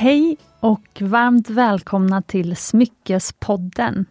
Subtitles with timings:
[0.00, 4.06] Hej och varmt välkomna till Smyckespodden.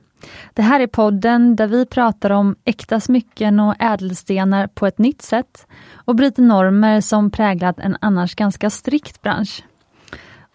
[0.54, 5.22] Det här är podden där vi pratar om äkta smycken och ädelstenar på ett nytt
[5.22, 9.64] sätt och bryter normer som präglat en annars ganska strikt bransch.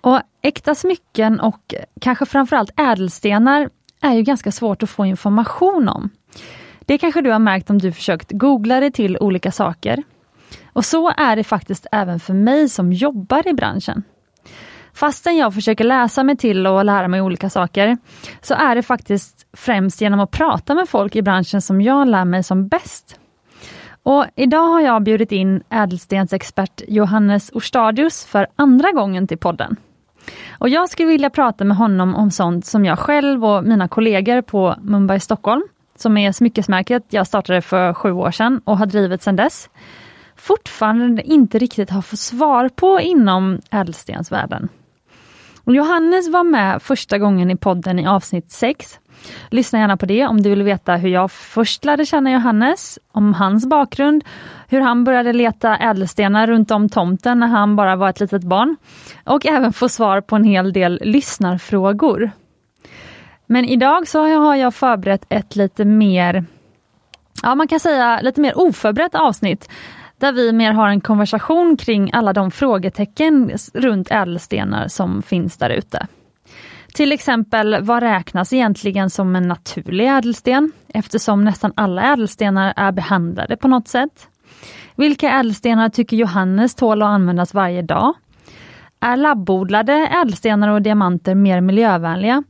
[0.00, 3.70] Och Äkta smycken och kanske framförallt ädelstenar
[4.00, 6.10] är ju ganska svårt att få information om.
[6.80, 10.02] Det kanske du har märkt om du försökt googla dig till olika saker.
[10.72, 14.02] Och så är det faktiskt även för mig som jobbar i branschen.
[14.94, 17.96] Fastän jag försöker läsa mig till och lära mig olika saker,
[18.42, 22.24] så är det faktiskt främst genom att prata med folk i branschen som jag lär
[22.24, 23.18] mig som bäst.
[24.02, 29.76] Och idag har jag bjudit in ädelstensexpert Johannes Orstadius för andra gången till podden.
[30.58, 34.42] Och jag skulle vilja prata med honom om sånt som jag själv och mina kollegor
[34.42, 35.62] på Mumbai Stockholm,
[35.96, 39.68] som är smyckesmärket jag startade för sju år sedan och har drivit sedan dess,
[40.36, 44.68] fortfarande inte riktigt har fått svar på inom ädelstensvärlden.
[45.64, 49.00] Och Johannes var med första gången i podden i avsnitt 6.
[49.50, 53.34] Lyssna gärna på det om du vill veta hur jag först lärde känna Johannes, om
[53.34, 54.24] hans bakgrund,
[54.68, 58.76] hur han började leta ädelstenar runt om tomten när han bara var ett litet barn
[59.24, 62.30] och även få svar på en hel del lyssnarfrågor.
[63.46, 66.44] Men idag så har jag förberett ett lite mer,
[67.42, 69.68] ja man kan säga lite mer oförberett avsnitt
[70.24, 75.70] där vi mer har en konversation kring alla de frågetecken runt ädelstenar som finns där
[75.70, 76.06] ute.
[76.94, 80.72] Till exempel, vad räknas egentligen som en naturlig ädelsten?
[80.88, 84.28] Eftersom nästan alla ädelstenar är behandlade på något sätt.
[84.96, 88.14] Vilka ädelstenar tycker Johannes tål att användas varje dag?
[89.00, 92.42] Är labbodlade ädelstenar och diamanter mer miljövänliga?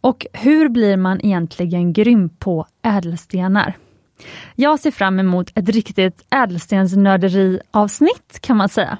[0.00, 3.76] Och hur blir man egentligen grym på ädelstenar?
[4.54, 8.98] Jag ser fram emot ett riktigt ädelstensnörderi-avsnitt kan man säga.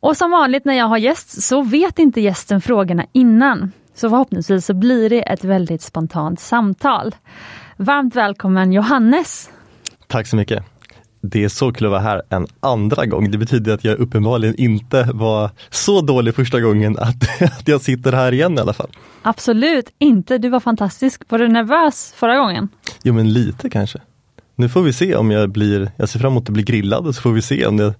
[0.00, 3.72] Och som vanligt när jag har gäst så vet inte gästen frågorna innan.
[3.94, 7.14] Så förhoppningsvis så blir det ett väldigt spontant samtal.
[7.76, 9.50] Varmt välkommen Johannes!
[10.06, 10.77] Tack så mycket!
[11.20, 13.30] Det är så kul att vara här en andra gång.
[13.30, 18.12] Det betyder att jag uppenbarligen inte var så dålig första gången att, att jag sitter
[18.12, 18.90] här igen i alla fall.
[19.22, 21.22] Absolut inte, du var fantastisk.
[21.28, 22.68] Var du nervös förra gången?
[23.02, 23.98] Jo men lite kanske.
[24.56, 27.14] Nu får vi se om jag blir, jag ser fram emot att bli grillad och
[27.14, 27.94] så får vi se om jag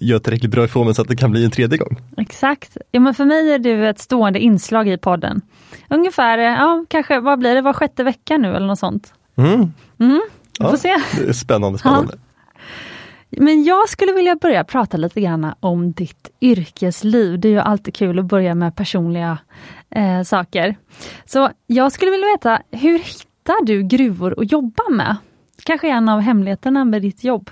[0.00, 1.96] gör tillräckligt bra ifrån mig så att det kan bli en tredje gång.
[2.16, 2.76] Exakt.
[2.90, 5.40] Ja, men för mig är du ett stående inslag i podden.
[5.90, 9.12] Ungefär, ja kanske, vad blir det, var sjätte vecka nu eller något sånt?
[9.36, 9.52] Mm.
[9.52, 9.72] Mm,
[10.58, 11.32] vi får Ja, se.
[11.34, 12.14] Spännande, spännande.
[13.30, 17.40] Men jag skulle vilja börja prata lite grann om ditt yrkesliv.
[17.40, 19.38] Det är ju alltid kul att börja med personliga
[19.90, 20.76] eh, saker.
[21.24, 25.16] Så jag skulle vilja veta, hur hittar du gruvor att jobba med?
[25.64, 27.50] Kanske en av hemligheterna med ditt jobb?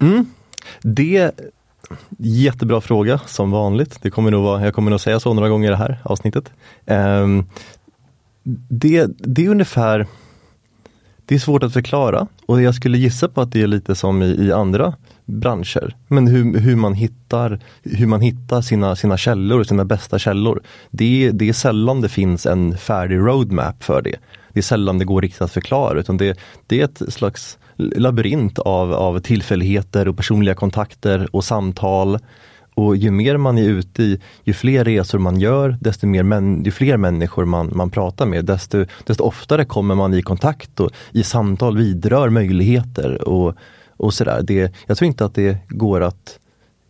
[0.00, 0.26] Mm.
[0.82, 1.40] Det
[2.18, 4.02] jättebra fråga som vanligt.
[4.02, 6.52] Det kommer nog vara, jag kommer nog säga så några gånger i det här avsnittet.
[6.86, 7.26] Eh,
[8.68, 10.06] det, det är ungefär
[11.26, 14.22] det är svårt att förklara och jag skulle gissa på att det är lite som
[14.22, 15.96] i, i andra branscher.
[16.08, 20.62] Men hur, hur, man hittar, hur man hittar sina, sina källor, sina bästa källor.
[20.90, 24.16] Det, det är sällan det finns en färdig roadmap för det.
[24.52, 28.58] Det är sällan det går riktigt att förklara utan det, det är ett slags labyrint
[28.58, 32.18] av, av tillfälligheter och personliga kontakter och samtal.
[32.74, 36.64] Och ju mer man är ute i, ju fler resor man gör, desto mer män,
[36.64, 40.90] ju fler människor man, man pratar med, desto, desto oftare kommer man i kontakt och
[41.12, 43.54] i samtal vidrör möjligheter och,
[43.96, 44.42] och sådär.
[44.42, 46.38] Det, jag tror inte att det går att,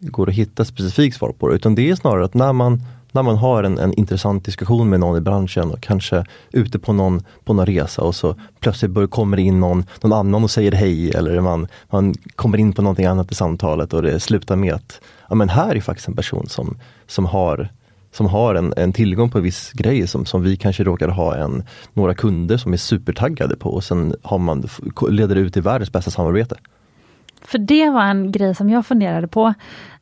[0.01, 2.83] går att hitta specifikt svar på det, utan det är snarare att när man,
[3.15, 6.93] när man har en, en intressant diskussion med någon i branschen och kanske ute på
[6.93, 10.51] någon, på någon resa och så plötsligt bör, kommer det in någon, någon annan och
[10.51, 14.57] säger hej eller man, man kommer in på någonting annat i samtalet och det slutar
[14.57, 17.69] med att ja, men här är faktiskt en person som, som har
[18.13, 21.37] som har en, en tillgång på en viss grej som, som vi kanske råkar ha
[21.37, 24.69] en, några kunder som är supertaggade på och sen har man,
[25.09, 26.57] leder det ut i världens bästa samarbete.
[27.45, 29.55] För det var en grej som jag funderade på.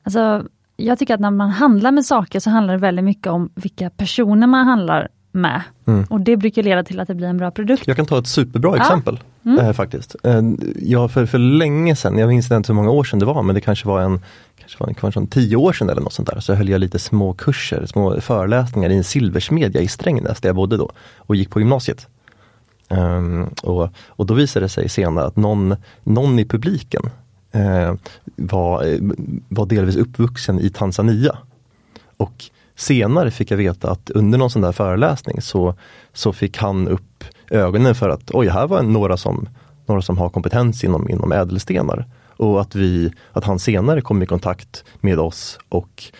[0.03, 0.45] Alltså,
[0.87, 3.91] jag tycker att när man handlar med saker så handlar det väldigt mycket om vilka
[3.91, 5.63] personer man handlar med.
[5.87, 6.05] Mm.
[6.05, 7.87] Och det brukar leda till att det blir en bra produkt.
[7.87, 8.83] Jag kan ta ett superbra Ja.
[8.83, 9.59] exempel Mm.
[9.59, 10.17] eh, faktiskt.
[10.25, 10.43] Eh,
[10.79, 13.55] ja, för, för länge sedan, jag minns inte hur många år sedan det var, men
[13.55, 14.21] det kanske var en
[14.59, 16.79] kanske var en, kanske en tio år sedan eller något sånt där, så höll jag
[16.79, 21.37] lite små kurser, små föreläsningar i en silversmedja i Strängnäs där jag bodde då och
[21.37, 22.07] gick på gymnasiet.
[22.89, 27.03] Ehm, och, och då visade det sig senare att någon, någon i publiken
[27.53, 27.95] Eh,
[28.37, 28.99] var, eh,
[29.49, 31.39] var delvis uppvuxen i Tanzania.
[32.17, 32.45] Och
[32.77, 35.75] senare fick jag veta att under någon sån där föreläsning så,
[36.13, 39.49] så fick han upp ögonen för att oj, här var några som,
[39.87, 42.07] några som har kompetens inom, inom ädelstenar.
[42.37, 46.13] Och att, vi, att han senare kom i kontakt med oss och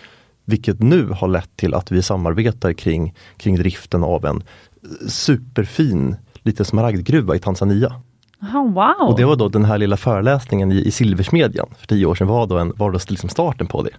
[0.45, 4.43] Vilket nu har lett till att vi samarbetar kring, kring driften av en
[5.07, 8.01] superfin liten smaragdgruva i Tanzania.
[8.43, 9.09] Oh, wow.
[9.09, 12.27] Och det var då den här lilla föreläsningen i, i Silversmedjan för tio år sedan
[12.27, 13.91] var då, en, var då liksom starten på det.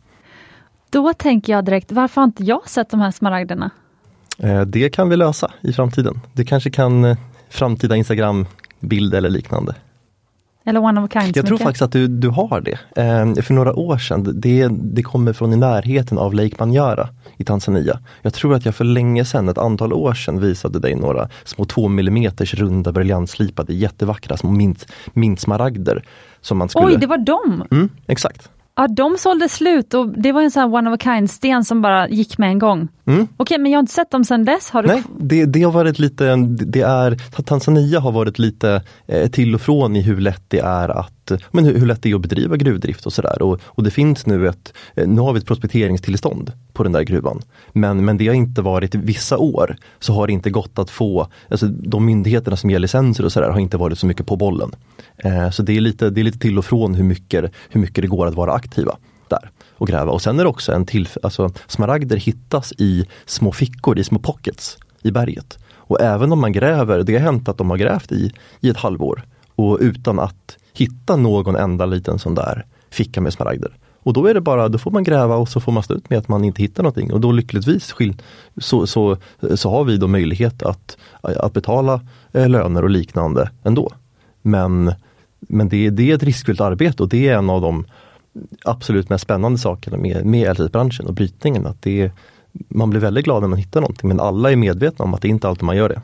[0.90, 3.70] Då tänker jag direkt, varför har inte jag sett de här smaragderna?
[4.38, 6.20] Eh, det kan vi lösa i framtiden.
[6.32, 7.16] Det kanske kan eh,
[7.48, 9.74] framtida Instagram-bild eller liknande.
[10.66, 12.78] Eller one of a kind Jag tror faktiskt att du, du har det.
[13.02, 17.44] Eh, för några år sedan, det, det kommer från i närheten av Lake Manyara i
[17.44, 17.98] Tanzania.
[18.22, 21.64] Jag tror att jag för länge sedan, ett antal år sedan, visade dig några små
[21.64, 26.04] 2 mm runda briljantslipade jättevackra små mint, mintsmaragder.
[26.40, 26.86] Som man skulle...
[26.86, 27.64] Oj, det var dem!
[27.70, 28.50] Mm, exakt.
[28.76, 31.64] Ja, de sålde slut och det var en sån här one of a kind sten
[31.64, 32.88] som bara gick med en gång.
[33.06, 33.28] Mm.
[33.36, 34.70] Okej, men jag har inte sett dem sedan dess.
[34.70, 34.88] Har du...
[34.88, 39.60] Nej, det, det har varit lite, det är, Tanzania har varit lite eh, till och
[39.60, 42.56] från i hur lätt det är att, men hur, hur lätt det är att bedriva
[42.56, 43.42] gruvdrift och sådär.
[43.42, 47.02] Och, och det finns nu ett, eh, nu har vi ett prospekteringstillstånd på den där
[47.02, 47.42] gruvan.
[47.72, 51.28] Men, men det har inte varit, vissa år så har det inte gått att få,
[51.50, 54.70] alltså de myndigheterna som ger licenser och sådär har inte varit så mycket på bollen.
[55.16, 58.02] Eh, så det är, lite, det är lite till och från hur mycket, hur mycket
[58.02, 58.96] det går att vara aktiva
[59.28, 60.12] där och gräva.
[60.12, 64.18] Och sen är det också en till, alltså smaragder hittas i små fickor, i små
[64.18, 65.58] pockets i berget.
[65.86, 68.76] Och även om man gräver, det har hänt att de har grävt i, i ett
[68.76, 69.24] halvår
[69.54, 73.76] och utan att hitta någon enda liten sån där ficka med smaragder.
[74.04, 76.10] Och då är det bara, då får man gräva och så får man stå ut
[76.10, 77.94] med att man inte hittar någonting och då lyckligtvis
[78.56, 79.16] så, så,
[79.54, 82.00] så har vi då möjlighet att, att betala
[82.32, 83.90] eh, löner och liknande ändå.
[84.42, 84.92] Men,
[85.40, 87.84] men det, det är ett riskfyllt arbete och det är en av de
[88.64, 91.66] absolut mest spännande sakerna med, med LTS-branschen och brytningen.
[91.66, 92.12] Att det
[92.68, 95.28] man blir väldigt glad när man hittar någonting men alla är medvetna om att det
[95.28, 96.02] inte alltid man gör det.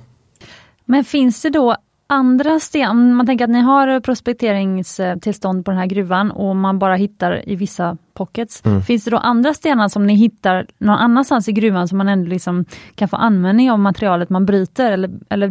[0.84, 1.76] Men finns det då
[2.10, 6.94] andra sten, man tänker att ni har prospekteringstillstånd på den här gruvan och man bara
[6.94, 8.62] hittar i vissa pockets.
[8.64, 8.82] Mm.
[8.82, 12.30] Finns det då andra stenar som ni hittar någon annanstans i gruvan som man ändå
[12.30, 12.64] liksom
[12.94, 14.92] kan få användning av materialet man bryter?
[14.92, 15.46] Eller, eller?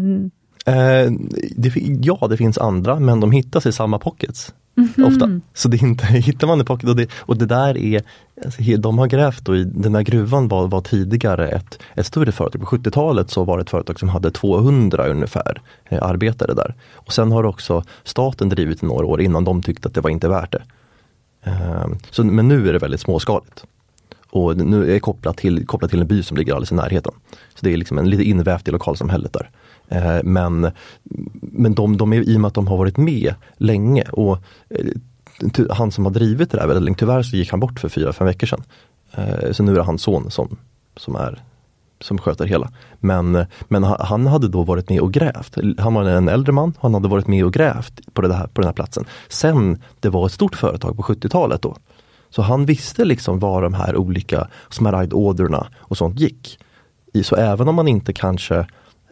[0.65, 1.11] Eh,
[1.56, 1.71] det,
[2.01, 4.53] ja, det finns andra men de hittas i samma pockets.
[4.79, 5.07] Mm -hmm.
[5.07, 5.39] Ofta.
[5.53, 8.03] Så det inte, hittar man i pocket och det, och det där är,
[8.45, 12.31] alltså, de har grävt då i, den här gruvan var, var tidigare ett, ett större
[12.31, 12.61] företag.
[12.61, 16.75] På 70-talet så var det ett företag som hade 200 ungefär eh, arbetare där.
[16.93, 20.09] Och sen har också staten drivit i några år innan de tyckte att det var
[20.09, 20.63] inte värt det.
[21.43, 23.65] Eh, så, men nu är det väldigt småskaligt.
[24.31, 27.13] Och nu är det kopplat till, kopplat till en by som ligger alldeles i närheten.
[27.31, 29.49] Så det är liksom en lite invävt i lokalsamhället där.
[29.89, 30.71] Eh, men
[31.41, 34.38] men de, de är, i och med att de har varit med länge och
[34.69, 34.86] eh,
[35.69, 38.13] han som har drivit det där väldigt länge, tyvärr så gick han bort för fyra,
[38.13, 38.63] fem veckor sedan.
[39.12, 40.57] Eh, så nu är det hans son som,
[40.95, 41.44] som är
[42.01, 42.71] som sköter hela.
[43.00, 45.57] Men, men han hade då varit med och grävt.
[45.77, 48.62] Han var en äldre man, han hade varit med och grävt på, det här, på
[48.62, 49.06] den här platsen.
[49.27, 51.75] Sen det var ett stort företag på 70-talet då.
[52.30, 56.59] Så han visste liksom var de här olika smaragdådrorna och sånt gick.
[57.24, 58.65] Så även om man inte kanske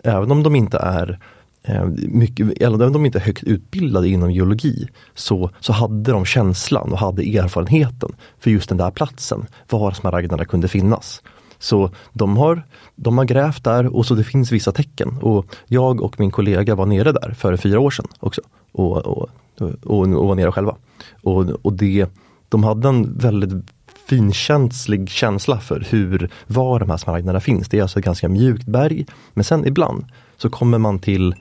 [0.03, 1.19] även om de inte är
[1.63, 6.25] eh, mycket, även om de inte är högt utbildade inom geologi så, så hade de
[6.25, 11.21] känslan och hade erfarenheten för just den där platsen, var smaragderna kunde finnas.
[11.59, 12.63] Så de har,
[12.95, 15.17] de har grävt där och så det finns vissa tecken.
[15.21, 18.41] Och jag och min kollega var nere där för fyra år sedan också
[18.71, 20.75] och, och, och, och var nere själva.
[21.23, 22.07] Och, och det,
[22.49, 23.65] de hade en väldigt
[24.07, 27.69] finkänslig känsla för hur, var de här smaragderna finns.
[27.69, 29.05] Det är alltså ett ganska mjukt berg.
[29.33, 30.05] Men sen ibland
[30.37, 31.35] så kommer man till,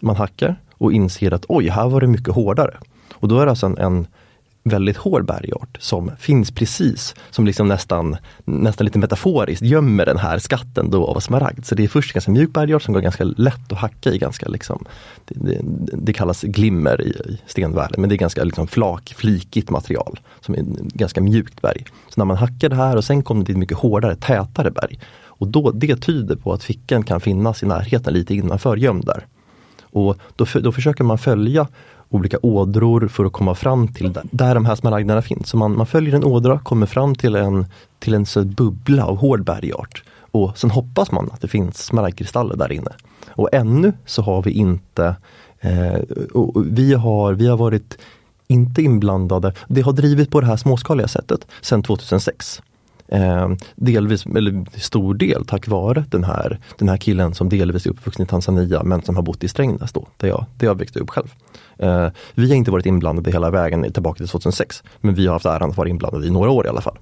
[0.00, 2.76] man hackar och inser att oj, här var det mycket hårdare.
[3.14, 4.06] Och då är det alltså en, en
[4.68, 10.38] väldigt hård bergart som finns precis, som liksom nästan, nästan lite metaforiskt gömmer den här
[10.38, 11.64] skatten då av smaragd.
[11.64, 14.18] Så det är först ganska mjuk bergart som går ganska lätt att hacka i.
[14.18, 14.84] Ganska liksom,
[15.24, 15.60] det, det,
[15.92, 20.54] det kallas glimmer i, i stenvärlden, men det är ganska liksom flak, flikigt material som
[20.54, 21.84] är ganska mjukt berg.
[22.08, 24.98] Så när man hackar det här och sen kommer det till mycket hårdare, tätare berg.
[25.38, 29.26] Och då, det tyder på att fickan kan finnas i närheten lite innanför gömd där.
[29.96, 31.68] Och då, då försöker man följa
[32.08, 35.48] olika ådror för att komma fram till där, där de här smaragderna finns.
[35.48, 37.66] Så man, man följer en ådra, kommer fram till en,
[37.98, 40.04] till en så bubbla av hård bergart.
[40.18, 42.90] Och sen hoppas man att det finns smaragdkristaller där inne.
[43.28, 45.16] Och ännu så har vi inte
[45.60, 45.96] eh,
[46.64, 47.98] vi, har, vi har varit
[48.48, 49.52] inte inblandade.
[49.68, 52.62] Det har drivit på det här småskaliga sättet sedan 2006.
[53.08, 57.90] Eh, delvis, eller stor del tack vare den här, den här killen som delvis är
[57.90, 60.98] uppvuxen i Tanzania men som har bott i Strängnäs då, där jag, där jag växte
[60.98, 61.34] upp själv.
[61.78, 65.46] Eh, vi har inte varit inblandade hela vägen tillbaka till 2006 men vi har haft
[65.46, 66.98] äran att vara inblandade i några år i alla fall.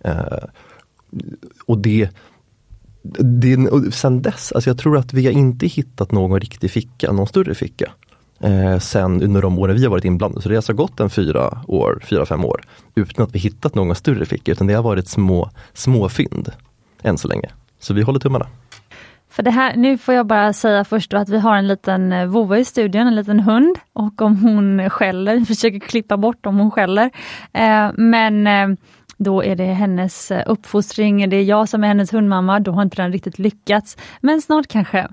[0.00, 0.44] Eh,
[1.66, 2.08] och det,
[3.18, 7.12] det och sen dess, alltså jag tror att vi har inte hittat någon riktig ficka,
[7.12, 7.92] någon större ficka
[8.40, 10.42] eh, sen under de åren vi har varit inblandade.
[10.42, 12.60] Så det har alltså gått en fyra år, fyra, fem år
[12.94, 16.52] utan att vi hittat någon större ficka utan det har varit små, små fynd
[17.02, 17.50] än så länge.
[17.78, 18.46] Så vi håller tummarna.
[19.30, 22.26] För det här, nu får jag bara säga först att vi har en liten eh,
[22.26, 26.58] vovve i studion, en liten hund och om hon skäller, vi försöker klippa bort om
[26.58, 27.10] hon skäller.
[27.52, 28.68] Eh, men eh,
[29.16, 32.82] då är det hennes eh, uppfostring, det är jag som är hennes hundmamma, då har
[32.82, 33.96] inte den riktigt lyckats.
[34.20, 35.08] Men snart kanske.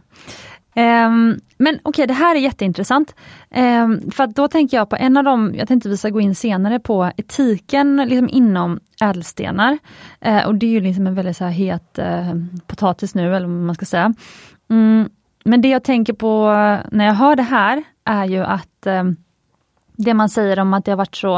[0.77, 3.15] Um, men okej, okay, det här är jätteintressant.
[3.55, 6.35] Um, för då tänker jag på en av de, jag tänkte vi ska gå in
[6.35, 9.77] senare på etiken liksom inom ädelstenar.
[10.27, 12.35] Uh, och det är ju liksom en väldigt så här het uh,
[12.67, 14.13] potatis nu, eller vad man ska säga.
[14.67, 15.09] Um,
[15.45, 16.47] men det jag tänker på
[16.91, 19.15] när jag hör det här är ju att ehm,
[19.97, 21.37] det man säger om att det har varit så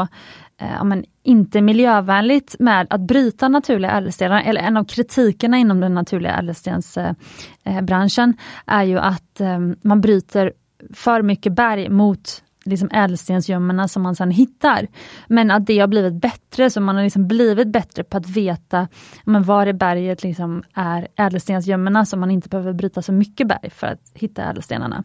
[0.58, 5.94] eh, men, inte miljövänligt med att bryta naturliga ädelstenar, eller en av kritikerna inom den
[5.94, 8.34] naturliga ädelstensbranschen
[8.66, 10.52] eh, eh, är ju att eh, man bryter
[10.94, 14.86] för mycket berg mot liksom ädelstensgömmorna som man sedan hittar.
[15.26, 18.88] Men att det har blivit bättre, så man har liksom blivit bättre på att veta
[19.24, 23.70] men var i berget liksom är ädelstensgömmorna, så man inte behöver bryta så mycket berg
[23.70, 25.04] för att hitta ädelstenarna.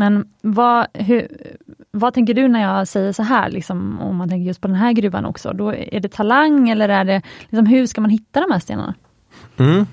[0.00, 1.28] Men vad, hur,
[1.90, 4.76] vad tänker du när jag säger så här, liksom, om man tänker just på den
[4.76, 5.52] här gruvan också?
[5.52, 8.94] Då är det talang eller är det, liksom, hur ska man hitta de här stenarna?
[9.56, 9.86] Mm.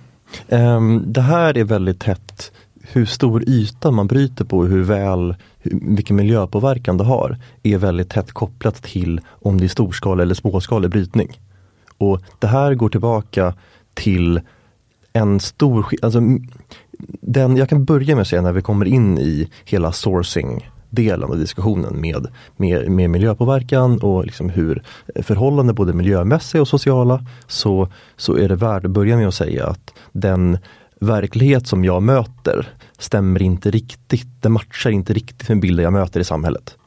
[0.48, 5.36] Um, det här är väldigt tätt hur stor yta man bryter på och hur väl,
[5.82, 10.92] vilken miljöpåverkan det har, är väldigt tätt kopplat till om det är storskalig eller småskalig
[10.92, 11.40] brytning.
[11.98, 13.54] Och Det här går tillbaka
[13.94, 14.42] till
[15.14, 16.22] en stor alltså,
[17.22, 21.24] den, Jag kan börja med att säga när vi kommer in i hela sourcing delen
[21.24, 22.28] av diskussionen med,
[22.58, 24.84] med, med miljöpåverkan och liksom hur
[25.16, 29.34] eh, förhållanden både miljömässiga och sociala så, så är det värt att börja med att
[29.34, 30.58] säga att den
[31.00, 36.20] verklighet som jag möter stämmer inte riktigt, det matchar inte riktigt med bilden jag möter
[36.20, 36.78] i samhället.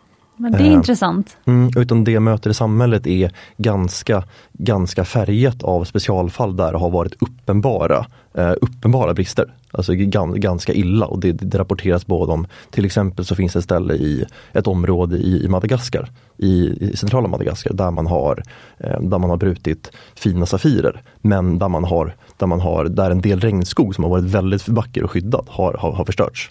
[0.40, 1.36] Men det är eh, intressant.
[1.44, 6.90] Mm, utan det möter i samhället är ganska, ganska färgat av specialfall där det har
[6.90, 9.54] varit uppenbara, eh, uppenbara brister.
[9.72, 9.92] Alltså
[10.34, 13.94] ganska illa och det, det, rapporteras både om, till exempel så finns det ett ställe
[13.94, 18.42] i ett område i, i Madagaskar, i, i, centrala Madagaskar, där man har,
[18.78, 21.02] eh, där man har brutit fina safirer.
[21.20, 24.68] Men där man har, där man har, där en del regnskog som har varit väldigt
[24.68, 26.50] vacker och skyddad har, har, har förstörts.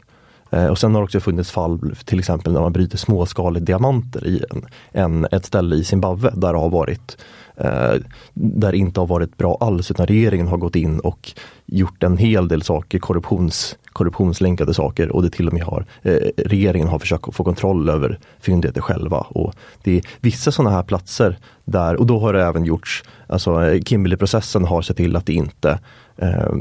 [0.49, 4.27] Eh, och sen har det också funnits fall till exempel när man bryter småskaliga diamanter
[4.27, 7.17] i en, en, ett ställe i Zimbabwe där det har varit
[7.55, 7.93] eh,
[8.33, 11.31] där det inte har varit bra alls utan regeringen har gått in och
[11.65, 16.17] gjort en hel del saker, korruptions, korruptionslänkade saker och det till och med har eh,
[16.37, 19.17] regeringen har försökt få kontroll över fyndigheter själva.
[19.17, 19.53] Och
[19.83, 23.81] det är vissa sådana här platser där, och då har det även gjorts, alltså eh,
[23.81, 25.79] Kimberley-processen har sett till att det inte
[26.21, 26.51] Eh,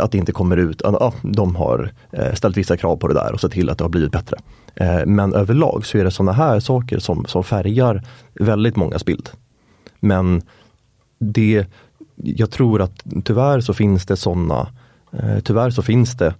[0.00, 3.32] att det inte kommer ut, ja, de har eh, ställt vissa krav på det där
[3.32, 4.36] och sett till att det har blivit bättre.
[4.74, 8.02] Eh, men överlag så är det sådana här saker som, som färgar
[8.34, 9.30] väldigt mångas bild.
[10.00, 10.42] Men
[11.18, 11.66] det,
[12.16, 14.68] jag tror att tyvärr så finns det sådana,
[15.12, 16.34] eh, tyvärr så finns det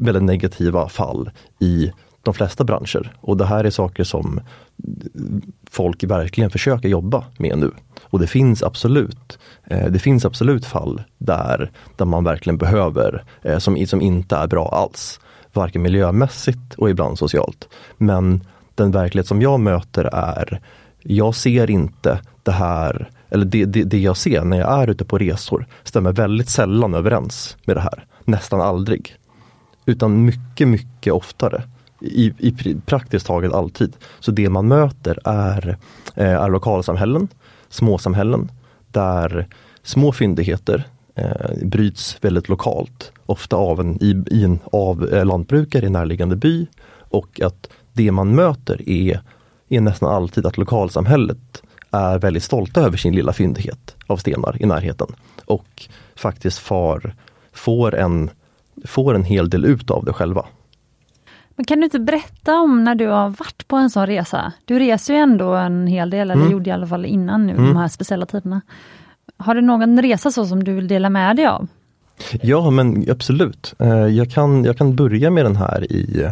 [0.00, 1.30] väldigt negativa fall
[1.60, 1.92] i
[2.22, 3.16] de flesta branscher.
[3.20, 4.40] Och det här är saker som
[5.70, 7.70] folk verkligen försöker jobba med nu.
[8.02, 13.58] Och det finns absolut eh, det finns absolut fall där, där man verkligen behöver, eh,
[13.58, 15.20] som, som inte är bra alls.
[15.52, 17.68] Varken miljömässigt och ibland socialt.
[17.96, 20.60] Men den verklighet som jag möter är,
[21.02, 25.04] jag ser inte det här, eller det, det, det jag ser när jag är ute
[25.04, 28.04] på resor stämmer väldigt sällan överens med det här.
[28.24, 29.14] Nästan aldrig.
[29.86, 31.62] Utan mycket, mycket oftare
[32.00, 33.96] i, i praktiskt taget alltid.
[34.20, 35.76] Så det man möter är,
[36.14, 37.28] eh, är lokalsamhällen,
[37.68, 38.50] småsamhällen
[38.90, 39.46] där
[39.82, 40.84] små fyndigheter
[41.14, 43.12] eh, bryts väldigt lokalt.
[43.26, 46.66] Ofta av, en, i, i en, av eh, lantbrukare i närliggande by
[46.98, 49.20] och att det man möter är,
[49.68, 54.66] är nästan alltid att lokalsamhället är väldigt stolta över sin lilla fyndighet av stenar i
[54.66, 55.06] närheten
[55.44, 57.14] och faktiskt far,
[57.52, 58.30] får, en,
[58.84, 60.46] får en hel del ut av det själva.
[61.56, 64.52] Men kan du inte berätta om när du har varit på en sån resa?
[64.64, 66.52] Du reser ju ändå en hel del, eller mm.
[66.52, 67.66] gjorde i alla fall innan nu, mm.
[67.66, 68.60] de här speciella tiderna.
[69.36, 71.68] Har du någon resa så som du vill dela med dig av?
[72.42, 73.74] Ja men absolut.
[73.78, 76.22] Eh, jag kan, jag kan börja med den här i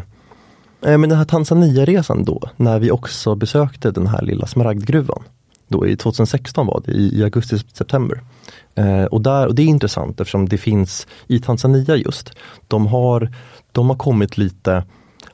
[0.83, 5.23] eh, men den här Tanzania-resan då, när vi också besökte den här lilla smaragdgruvan.
[5.69, 8.21] Då i 2016 var det, i, augusti-september.
[8.75, 12.33] Eh, och, där, och det är intressant eftersom det finns i Tanzania just,
[12.69, 13.33] de har,
[13.73, 14.85] de har kommit lite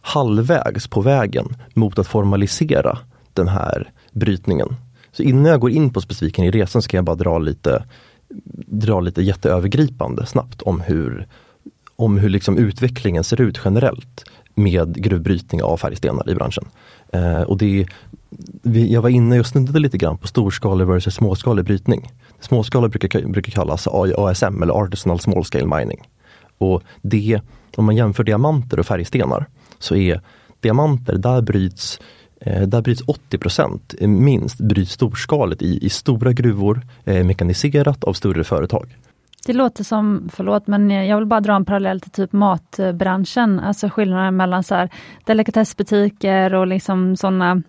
[0.01, 2.99] halvvägs på vägen mot att formalisera
[3.33, 4.77] den här brytningen.
[5.13, 7.85] Så innan jag går in på specifiken i resan ska jag bara dra lite,
[8.67, 11.27] dra lite jätteövergripande snabbt om hur,
[11.97, 16.65] om hur liksom utvecklingen ser ut generellt med gruvbrytning av färgstenar i branschen.
[17.13, 17.87] Eh, och det
[18.63, 22.13] vi, jag var inne och snuddade lite grann på storskalig versus småskalig brytning.
[22.41, 26.09] Småskalig brukar, brukar kallas ASM eller Artisanal Small Scale Mining.
[26.59, 27.41] Och det,
[27.77, 29.47] om man jämför diamanter och färgstenar,
[29.81, 30.21] så är
[30.61, 32.01] diamanter, där bryts
[32.41, 38.45] eh, där bryts 80% minst bryts storskaligt i, i stora gruvor, eh, mekaniserat av större
[38.45, 38.97] företag.
[39.47, 43.89] Det låter som, förlåt, men jag vill bara dra en parallell till typ matbranschen, alltså
[43.89, 44.91] skillnaden mellan så här
[45.25, 47.63] delikatessbutiker och liksom sådana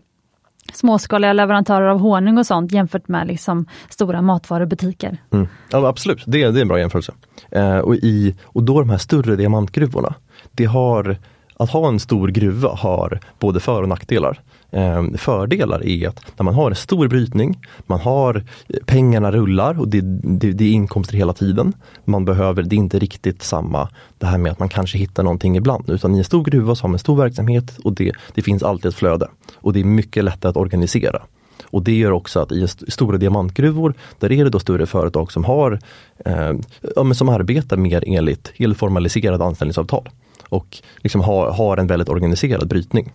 [0.74, 5.18] småskaliga leverantörer av honung och sånt jämfört med liksom stora matvarubutiker.
[5.32, 5.48] Mm.
[5.72, 7.13] Ja, absolut, det, det är en bra jämförelse.
[7.51, 10.15] Eh, och, i, och då de här större diamantgruvorna,
[10.51, 11.18] det har,
[11.62, 14.39] att ha en stor gruva har både för och nackdelar.
[14.72, 18.36] Ehm, fördelar är att när man har en stor brytning, man har
[18.68, 21.74] eh, pengarna rullar och det, det, det, är inkomster hela tiden.
[22.06, 25.58] Man behöver, det är inte riktigt samma det här med att man kanske hittar någonting
[25.58, 28.41] ibland utan i en stor gruva så har man en stor verksamhet och det, det
[28.41, 29.27] finns alltid ett flöde.
[29.56, 31.22] Och det är mycket lättare att organisera.
[31.63, 35.44] Och det gör också att i stora diamantgruvor, där är det då större företag som
[35.44, 35.80] har
[36.25, 36.53] eh,
[36.96, 40.10] ja, men som arbetar mer enligt helt formaliserade anställningsavtal
[40.51, 43.12] och liksom har, har en väldigt organiserad brytning.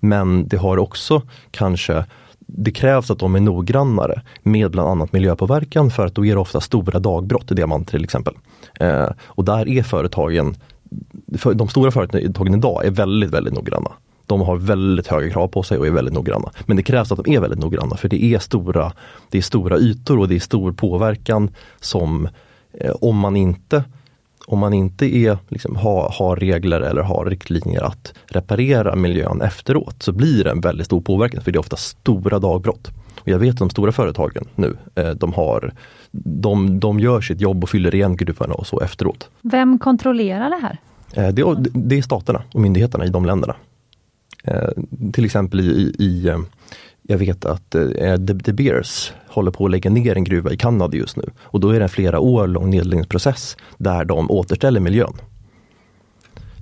[0.00, 2.04] Men det har också kanske
[2.46, 6.40] det krävs att de är noggrannare med bland annat miljöpåverkan för att då är det
[6.40, 8.34] ofta stora dagbrott i diamanter till exempel.
[8.80, 10.56] Eh, och där är företagen,
[11.38, 13.90] för de stora företagen idag är väldigt, väldigt noggranna.
[14.26, 16.50] De har väldigt höga krav på sig och är väldigt noggranna.
[16.66, 18.92] Men det krävs att de är väldigt noggranna för det är stora,
[19.30, 21.50] det är stora ytor och det är stor påverkan
[21.80, 22.28] som
[22.72, 23.84] eh, om man inte
[24.46, 30.02] om man inte är, liksom, har, har regler eller har riktlinjer att reparera miljön efteråt
[30.02, 32.90] så blir det en väldigt stor påverkan för det är ofta stora dagbrott.
[33.20, 35.72] Och jag vet att de stora företagen nu, eh, de, har,
[36.10, 39.28] de, de gör sitt jobb och fyller igen gruvorna och så efteråt.
[39.42, 40.78] Vem kontrollerar det här?
[41.12, 43.56] Eh, det, det är staterna och myndigheterna i de länderna.
[44.44, 44.68] Eh,
[45.12, 46.32] till exempel i, i
[47.08, 50.96] jag vet att eh, The Beers håller på att lägga ner en gruva i Kanada
[50.96, 51.30] just nu.
[51.38, 55.12] Och då är det en flera år lång nedläggningsprocess där de återställer miljön.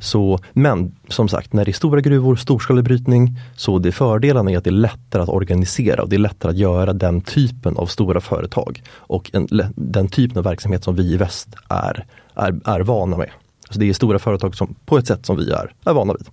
[0.00, 4.58] Så, men som sagt, när det är stora gruvor, storskalig brytning, så det fördelarna är
[4.58, 7.86] att det är lättare att organisera och det är lättare att göra den typen av
[7.86, 12.80] stora företag och en, den typen av verksamhet som vi i väst är, är, är
[12.80, 13.30] vana med.
[13.70, 16.28] Så Det är stora företag som på ett sätt som vi är, är vana vid.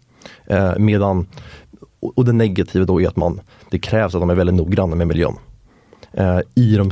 [0.45, 1.28] Eh, medan,
[2.02, 5.08] och det negativa då är att man, det krävs att de är väldigt noggranna med
[5.08, 5.36] miljön.
[6.14, 6.92] Eh, i de,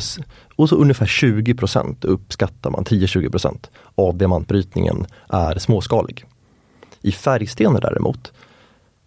[0.56, 6.26] och så ungefär 20 procent uppskattar man, 10-20 procent av diamantbrytningen är småskalig.
[7.02, 8.32] I färgstenar däremot,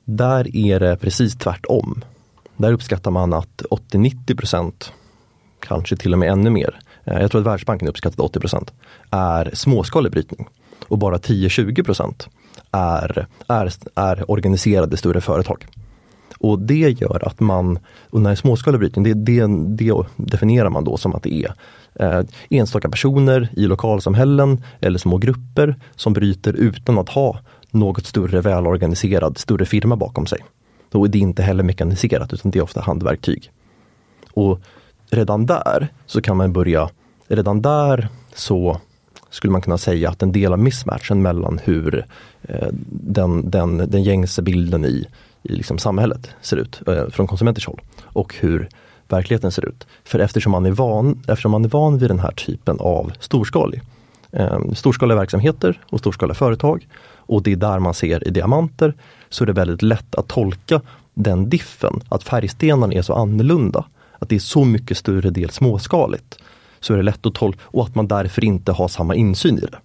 [0.05, 2.05] där är det precis tvärtom.
[2.57, 4.91] Där uppskattar man att 80-90
[5.61, 8.73] kanske till och med ännu mer, eh, jag tror att Världsbanken uppskattade 80 procent,
[9.11, 10.49] är småskalig brytning.
[10.89, 12.29] Och bara 10-20
[12.71, 15.67] är, är, är organiserade större företag.
[16.43, 17.79] Och det gör att man,
[18.11, 21.55] och när småskalig brytning, det, det, det definierar man då som att det är
[21.95, 27.39] eh, enstaka personer i lokalsamhällen eller små grupper som bryter utan att ha
[27.71, 30.39] något större välorganiserad, större firma bakom sig.
[30.91, 33.51] Då är det inte heller mekaniserat utan det är ofta handverktyg.
[34.35, 34.61] Och
[35.11, 36.91] redan där så kan man börja,
[37.29, 38.81] redan där så
[39.31, 42.07] skulle man kunna säga att en del av missmatchen mellan hur
[42.43, 45.07] eh, den, den, den gängse bilden i
[45.43, 48.69] i liksom samhället ser ut eh, från konsumenters håll och hur
[49.09, 49.87] verkligheten ser ut.
[50.05, 53.83] För eftersom man är van, eftersom man är van vid den här typen av storskalig,
[54.31, 58.95] eh, storskaliga verksamheter och storskaliga företag och det är där man ser i diamanter
[59.29, 60.81] så är det väldigt lätt att tolka
[61.15, 63.85] den diffen, att färgstenarna är så annorlunda.
[64.19, 66.39] Att det är så mycket större del småskaligt.
[66.81, 69.61] Så är det lätt att tolka och att man därför inte har samma insyn i
[69.61, 69.79] det.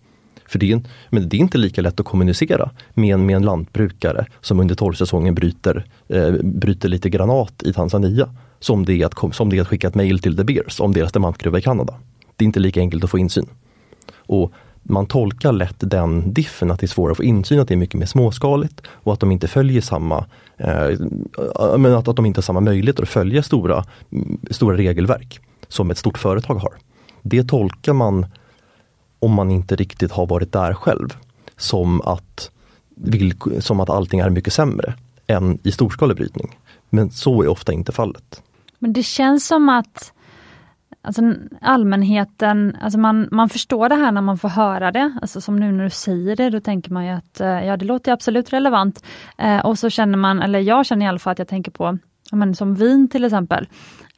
[0.48, 3.42] För det är, men det är inte lika lätt att kommunicera med en, med en
[3.42, 8.30] lantbrukare som under torrsäsongen bryter, eh, bryter lite granat i Tanzania.
[8.60, 10.94] Som det, är att, som det är att skicka ett mail till De Beers om
[10.94, 11.94] deras diamantgruva i Kanada.
[12.36, 13.46] Det är inte lika enkelt att få insyn.
[14.16, 14.52] Och
[14.84, 17.78] man tolkar lätt den diffen att det är svårare att få insyn, att det är
[17.78, 20.26] mycket mer småskaligt och att de inte följer samma,
[20.58, 20.90] eh,
[21.78, 23.86] men att, att de inte har samma möjligheter att följa stora,
[24.52, 26.74] stora regelverk som ett stort företag har.
[27.22, 28.26] Det tolkar man
[29.20, 31.18] om man inte riktigt har varit där själv.
[31.58, 32.52] Som att,
[33.60, 34.94] som att allting är mycket sämre
[35.28, 36.58] än i storskalig brytning.
[36.90, 38.44] Men så är ofta inte fallet.
[38.80, 40.14] Men det känns som att
[41.02, 41.22] alltså,
[41.62, 45.18] allmänheten, alltså man, man förstår det här när man får höra det.
[45.22, 47.86] Alltså som nu när du säger det, då tänker man ju att eh, ja, det
[47.86, 49.04] låter absolut relevant.
[49.38, 51.98] Eh, och så känner man, eller jag känner i alla fall att jag tänker på
[52.32, 53.68] men som vin till exempel.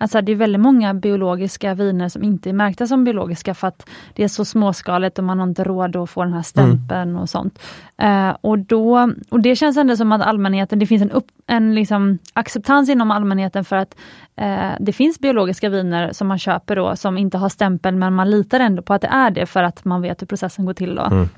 [0.01, 3.89] Alltså det är väldigt många biologiska viner som inte är märkta som biologiska för att
[4.13, 7.21] det är så småskaligt och man har inte råd att få den här stämpeln mm.
[7.21, 7.59] och sånt.
[8.03, 11.75] Uh, och, då, och det känns ändå som att allmänheten, det finns en, upp, en
[11.75, 13.95] liksom acceptans inom allmänheten för att
[14.41, 18.29] uh, det finns biologiska viner som man köper då som inte har stämpeln men man
[18.29, 20.95] litar ändå på att det är det för att man vet hur processen går till.
[20.95, 21.03] Då.
[21.03, 21.29] Mm.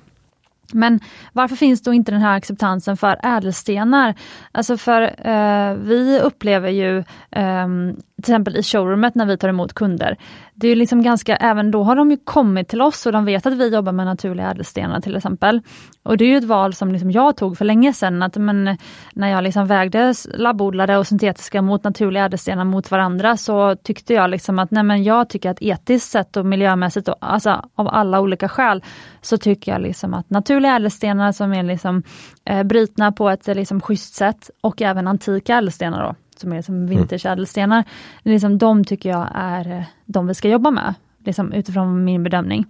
[0.73, 0.99] Men
[1.33, 4.15] varför finns då inte den här acceptansen för ädelstenar?
[4.51, 6.99] Alltså för eh, vi upplever ju
[7.31, 7.67] eh,
[8.21, 10.17] till exempel i showroomet när vi tar emot kunder.
[10.53, 13.45] Det är liksom ganska, även då har de ju kommit till oss och de vet
[13.45, 15.61] att vi jobbar med naturliga ädelstenar till exempel.
[16.03, 18.77] Och det är ju ett val som liksom jag tog för länge sedan, att men,
[19.13, 24.29] när jag liksom vägde labbodlade och syntetiska mot naturliga ädelstenar mot varandra så tyckte jag
[24.29, 28.19] liksom att nej men jag tycker att etiskt sett och miljömässigt, och, alltså av alla
[28.19, 28.83] olika skäl,
[29.21, 32.03] så tycker jag liksom att naturliga ädelstenar som är liksom,
[32.45, 36.61] eh, brytna på ett eh, liksom, schysst sätt och även antika ädelstenar då, som är
[36.61, 36.87] som mm.
[36.87, 37.77] vintersädelstenar.
[37.77, 38.33] Mm.
[38.33, 40.93] Liksom, de tycker jag är eh, de vi ska jobba med,
[41.25, 42.65] liksom, utifrån min bedömning.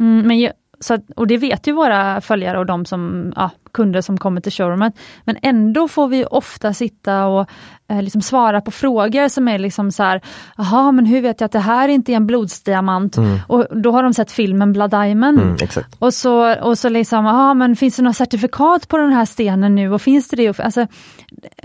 [0.00, 4.18] Mm, men så och det vet ju våra följare och de som, ja, kunder som
[4.18, 4.94] kommer till showroomet.
[5.24, 7.48] Men ändå får vi ofta sitta och
[7.88, 10.20] eh, liksom svara på frågor som är liksom så här,
[10.56, 13.16] jaha men hur vet jag att det här inte är en blodsdiamant?
[13.16, 13.38] Mm.
[13.46, 15.38] Och då har de sett filmen Blood Diamond.
[15.38, 15.56] Mm,
[15.98, 19.74] och så, och så liksom, ja men finns det några certifikat på den här stenen
[19.74, 20.60] nu och finns det det?
[20.60, 20.86] Alltså,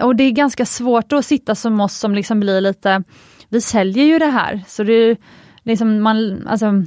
[0.02, 3.04] och det är ganska svårt att sitta som oss som liksom blir lite,
[3.50, 5.18] vi säljer ju det här, så det är
[5.64, 6.86] liksom man, alltså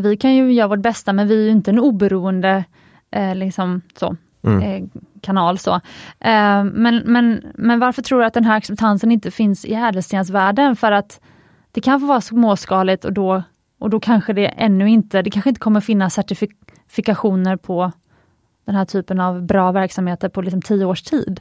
[0.00, 2.64] vi kan ju göra vårt bästa men vi är inte en oberoende
[3.10, 4.62] eh, liksom, så, mm.
[4.62, 4.88] eh,
[5.20, 5.58] kanal.
[5.58, 5.74] Så.
[6.20, 10.76] Eh, men, men, men varför tror du att den här acceptansen inte finns i ädelstensvärlden?
[10.76, 11.20] För att
[11.72, 13.42] det kan få vara småskaligt och då,
[13.78, 17.92] och då kanske det ännu inte, det kanske inte kommer finnas certifikationer på
[18.64, 21.40] den här typen av bra verksamheter på liksom tio års tid.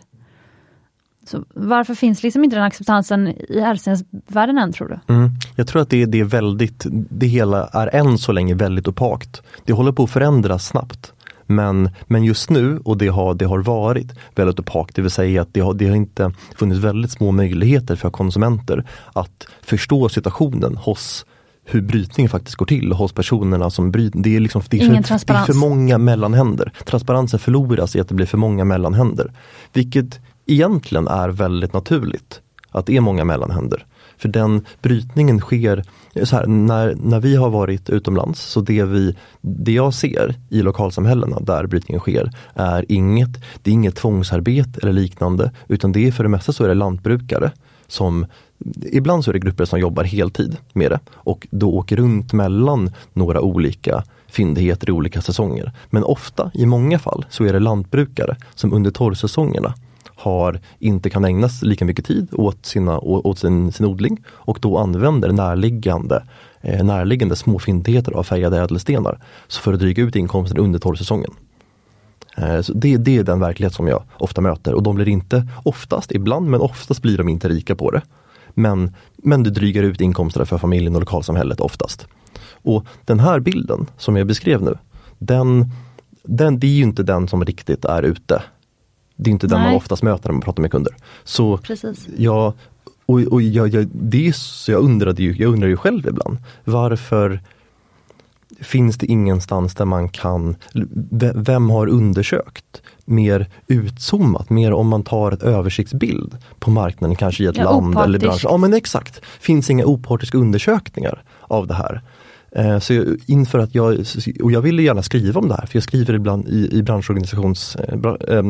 [1.31, 5.13] Så varför finns liksom inte den acceptansen i ädelstensvärlden än tror du?
[5.13, 5.29] Mm.
[5.55, 9.41] Jag tror att det, det är väldigt, det hela är än så länge väldigt opakt.
[9.65, 11.13] Det håller på att förändras snabbt.
[11.45, 15.41] Men, men just nu, och det har, det har varit väldigt opakt, det vill säga
[15.41, 20.77] att det har, det har inte funnits väldigt små möjligheter för konsumenter att förstå situationen
[20.77, 21.25] hos
[21.65, 24.19] hur brytningen faktiskt går till hos personerna som bryter.
[24.19, 26.71] Det är, liksom, det, är för, det är för många mellanhänder.
[26.85, 29.31] Transparensen förloras i att det blir för många mellanhänder.
[29.73, 32.41] Vilket egentligen är väldigt naturligt.
[32.71, 33.86] Att det är många mellanhänder.
[34.17, 35.84] För den brytningen sker,
[36.23, 40.62] så här, när, när vi har varit utomlands, så det, vi, det jag ser i
[40.62, 46.12] lokalsamhällena där brytningen sker är inget, det är inget tvångsarbete eller liknande, utan det är
[46.12, 47.51] för det mesta så är det lantbrukare
[47.88, 48.25] som
[48.91, 52.91] Ibland så är det grupper som jobbar heltid med det och då åker runt mellan
[53.13, 55.71] några olika fyndigheter i olika säsonger.
[55.89, 59.73] Men ofta, i många fall, så är det lantbrukare som under torrsäsongerna
[60.21, 64.77] har, inte kan ägna lika mycket tid åt, sina, åt sin, sin odling och då
[64.77, 66.23] använder närliggande,
[66.62, 71.31] eh, närliggande små fyndigheter av färgade ädelstenar så för att dryga ut inkomsten under torrsäsongen.
[72.38, 75.47] Eh, så det, det är den verklighet som jag ofta möter och de blir inte,
[75.63, 78.01] oftast, ibland men oftast blir de inte rika på det.
[78.53, 82.07] Men, men det drygar ut inkomsterna för familjen och lokalsamhället oftast.
[82.63, 84.77] Och den här bilden som jag beskrev nu,
[85.17, 85.71] den,
[86.23, 88.41] den, det är ju inte den som riktigt är ute
[89.21, 90.95] det är inte den man oftast möter när man pratar med kunder.
[91.23, 92.07] Så Precis.
[92.17, 92.53] jag,
[93.05, 96.38] och, och jag, jag, det är, så jag, undrade ju, jag undrar ju själv ibland,
[96.63, 97.39] varför
[98.60, 100.55] finns det ingenstans där man kan,
[101.36, 107.47] vem har undersökt mer utzoomat, mer om man tar ett översiktsbild på marknaden, kanske i
[107.47, 108.05] ett ja, land opartisk.
[108.05, 108.41] eller bransch.
[108.43, 112.01] Ja men exakt, finns inga opartiska undersökningar av det här.
[112.55, 114.05] Eh, så jag, inför att jag,
[114.43, 117.75] och jag ville gärna skriva om det här, för jag skriver ibland i, i branschorganisations,
[117.75, 118.43] eh,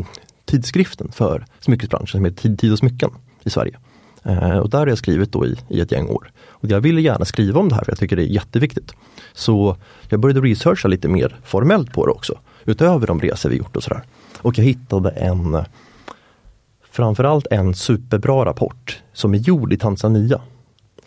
[0.51, 3.09] tidskriften för smyckesbranschen som heter Tid och smycken
[3.43, 3.77] i Sverige.
[4.23, 6.31] Eh, och där har jag skrivit då i, i ett gäng år.
[6.49, 8.91] Och jag ville gärna skriva om det här för jag tycker det är jätteviktigt.
[9.33, 9.77] Så
[10.09, 12.39] jag började researcha lite mer formellt på det också.
[12.65, 14.03] Utöver de resor vi gjort och sådär.
[14.37, 15.65] Och jag hittade en
[16.91, 20.41] framförallt en superbra rapport som är gjord i Tanzania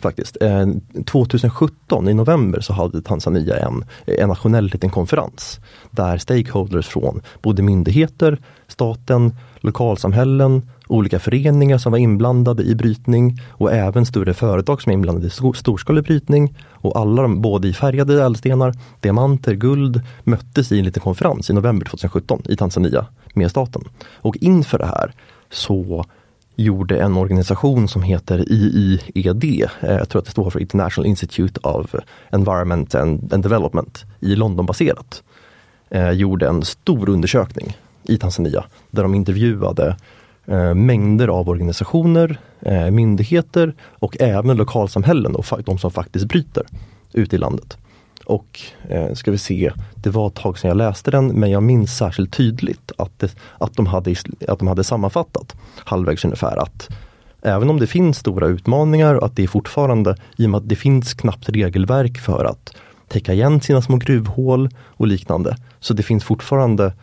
[0.05, 0.37] faktiskt.
[0.41, 0.67] Eh,
[1.05, 5.59] 2017 i november så hade Tanzania en, en nationell liten konferens
[5.91, 8.37] där stakeholders från både myndigheter,
[8.67, 14.93] staten, lokalsamhällen, olika föreningar som var inblandade i brytning och även större företag som är
[14.93, 20.79] inblandade i storskalig brytning och alla de, både i färgade ädelstenar, diamanter, guld, möttes i
[20.79, 23.83] en liten konferens i november 2017 i Tanzania med staten.
[24.13, 25.13] Och inför det här
[25.49, 26.05] så
[26.55, 31.59] gjorde en organisation som heter IIED, eh, jag tror att det står för International Institute
[31.63, 31.95] of
[32.29, 35.23] Environment and, Development i London baserat.
[35.89, 39.97] Eh, gjorde en stor undersökning i Tanzania där de intervjuade
[40.45, 46.63] eh, mängder av organisationer, eh, myndigheter och även lokalsamhällen och de som faktiskt bryter
[47.13, 47.77] ute i landet.
[48.25, 48.59] Och
[48.89, 51.97] eh, ska vi se, det var ett tag sedan jag läste den men jag minns
[51.97, 54.15] särskilt tydligt att, det, att, de, hade,
[54.47, 56.89] att de hade sammanfattat halvvägs ungefär att
[57.41, 60.69] även om det finns stora utmaningar och att det är fortfarande, i och med att
[60.69, 62.75] det finns knappt regelverk för att
[63.07, 65.57] täcka igen sina små gruvhål och liknande.
[65.79, 66.93] Så det finns fortfarande,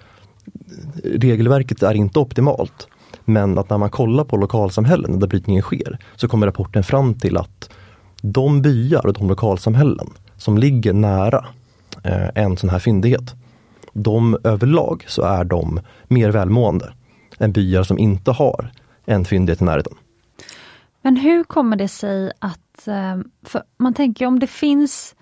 [1.05, 2.89] regelverket är inte optimalt.
[3.25, 7.37] Men att när man kollar på lokalsamhällen där brytningen sker så kommer rapporten fram till
[7.37, 7.71] att
[8.23, 10.11] de byar och de lokalsamhällen
[10.43, 11.47] som ligger nära
[12.05, 13.35] eh, en sån här fyndighet,
[13.93, 16.93] de överlag så är de mer välmående
[17.39, 18.73] än byar som inte har
[19.05, 19.95] en fyndighet i närheten.
[21.03, 25.15] Men hur kommer det sig att, eh, för man tänker om det finns,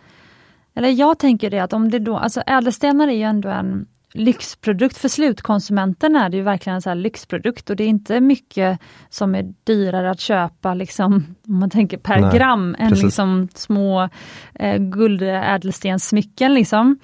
[0.74, 4.96] eller jag tänker det att om det då, alltså ädelstenar är ju ändå en lyxprodukt.
[4.96, 9.35] För slutkonsumenten är det ju verkligen en så lyxprodukt och det är inte mycket som
[9.35, 14.09] är dyrare att köpa liksom, om man tänker per Nej, gram än liksom små
[14.55, 16.55] eh, guldädelstenssmycken.
[16.55, 16.99] Liksom.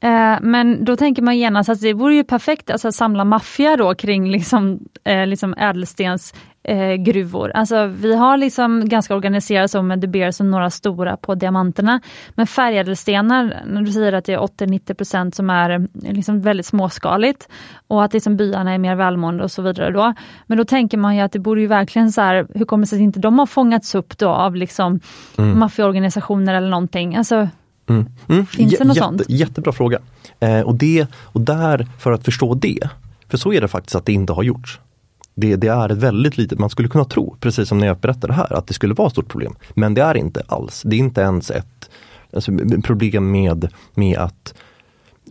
[0.00, 3.76] Eh, men då tänker man genast att det vore ju perfekt alltså, att samla maffia
[3.76, 7.52] då kring liksom, eh, liksom ädelstens eh, gruvor.
[7.54, 12.00] Alltså vi har liksom ganska organiserat så med De Beers och några stora på diamanterna.
[12.30, 17.48] Men färgädelstenar, när du säger att det är 80-90% som är eh, liksom väldigt småskaligt
[17.86, 20.14] och att liksom byarna är mer välmående och så vidare då.
[20.46, 22.88] Men då tänker man ju att det borde ju verkligen så här, hur kommer det
[22.88, 25.00] sig att inte de har fångats upp då av liksom
[25.38, 25.58] mm.
[25.58, 27.16] maffiaorganisationer eller någonting?
[27.16, 27.48] Alltså,
[27.88, 28.06] Mm.
[28.28, 28.46] Mm.
[28.46, 29.22] Finns det något Jätte, sånt?
[29.28, 29.98] Jättebra fråga.
[30.40, 32.88] Eh, och, det, och där, för att förstå det,
[33.28, 34.80] för så är det faktiskt att det inte har gjorts.
[35.34, 38.32] Det, det, är ett väldigt litet, man skulle kunna tro, precis som när jag berättade
[38.32, 39.54] här, att det skulle vara ett stort problem.
[39.74, 40.82] Men det är inte alls.
[40.86, 41.90] Det är inte ens ett
[42.32, 44.54] alltså, problem med, med att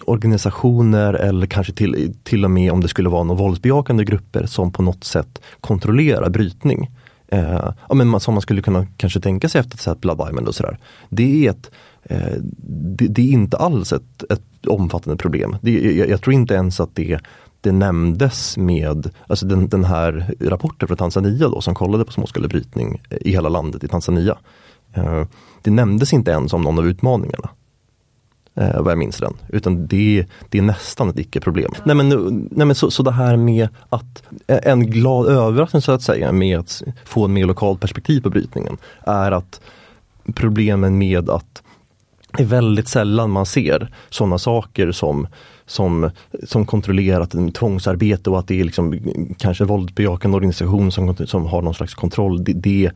[0.06, 4.72] organisationer eller kanske till, till och med om det skulle vara några våldsbejakande grupper som
[4.72, 6.92] på något sätt kontrollerar brytning.
[7.28, 10.56] Eh, ja, men som man skulle kunna kanske tänka sig efter ett Blood Diamond och
[10.56, 10.78] sådär.
[11.10, 11.72] Det är ett
[12.10, 12.34] Eh,
[12.70, 15.58] det, det, är inte alls ett, ett omfattande problem.
[15.62, 17.20] Det, jag, jag, tror inte ens att det,
[17.62, 22.50] det nämndes med, alltså den, den här rapporten från Tanzania då som kollade på småskalig
[22.50, 24.38] brytning i hela landet i Tanzania.
[24.94, 25.24] Eh,
[25.62, 27.50] det nämndes inte ens om någon av utmaningarna.
[28.56, 29.34] Eh, vad jag minns den.
[29.50, 31.72] Utan det, det är nästan ett icke-problem.
[31.84, 32.10] Nej men,
[32.52, 36.60] nej men så, så det här med att en glad överraskning så att säga med
[36.60, 39.62] att få en mer lokalt perspektiv på brytningen är att
[40.36, 41.64] problemen med att
[42.38, 45.28] är väldigt sällan man ser sådana saker som
[45.68, 46.10] som,
[46.44, 49.00] som kontrollerat tvångsarbete och att det är liksom
[49.38, 52.44] kanske våldsbejakande organisation som, som har någon slags kontroll.
[52.44, 52.92] Det, det,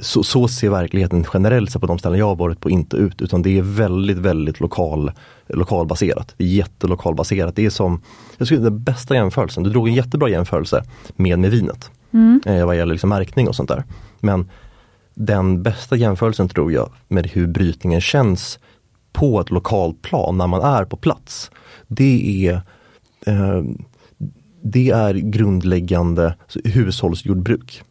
[0.00, 3.22] så, så ser verkligheten generellt sett på de ställen jag har varit på inte ut
[3.22, 5.12] utan det är väldigt, väldigt lokal,
[5.48, 6.34] lokalbaserat.
[6.36, 7.56] Det är jättelokalbaserat.
[7.56, 8.02] Det är som,
[8.38, 10.84] jag skulle den bästa jämförelsen, du drog en jättebra jämförelse
[11.16, 11.90] med, med vinet.
[12.12, 12.40] Mm.
[12.46, 13.84] Eh, vad gäller liksom märkning och sånt där.
[14.20, 14.50] Men
[15.14, 18.58] den bästa jämförelsen tror jag med hur brytningen känns
[19.12, 21.50] på ett lokalt plan när man är på plats.
[21.86, 22.54] Det är,
[23.26, 23.62] eh,
[24.62, 27.82] det är grundläggande hushållsjordbruk.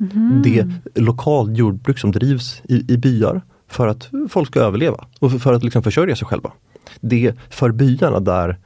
[0.00, 0.42] Mm.
[0.42, 5.30] Det är lokalt jordbruk som drivs i, i byar för att folk ska överleva och
[5.30, 6.52] för, för att liksom försörja sig själva.
[7.00, 8.58] Det för byarna där,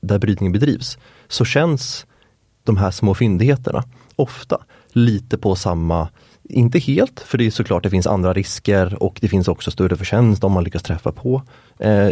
[0.00, 2.06] där brytningen bedrivs så känns
[2.62, 3.84] de här små fyndigheterna
[4.16, 4.58] ofta
[4.92, 6.08] lite på samma
[6.48, 9.96] inte helt, för det är såklart det finns andra risker och det finns också större
[9.96, 11.42] förtjänst om man lyckas träffa på
[11.78, 12.08] eh,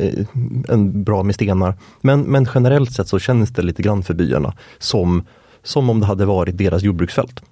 [0.69, 1.75] en bra med stenar.
[2.01, 5.25] Men, men generellt sett så känns det lite grann för byarna som,
[5.63, 7.43] som om det hade varit deras jordbruksfält.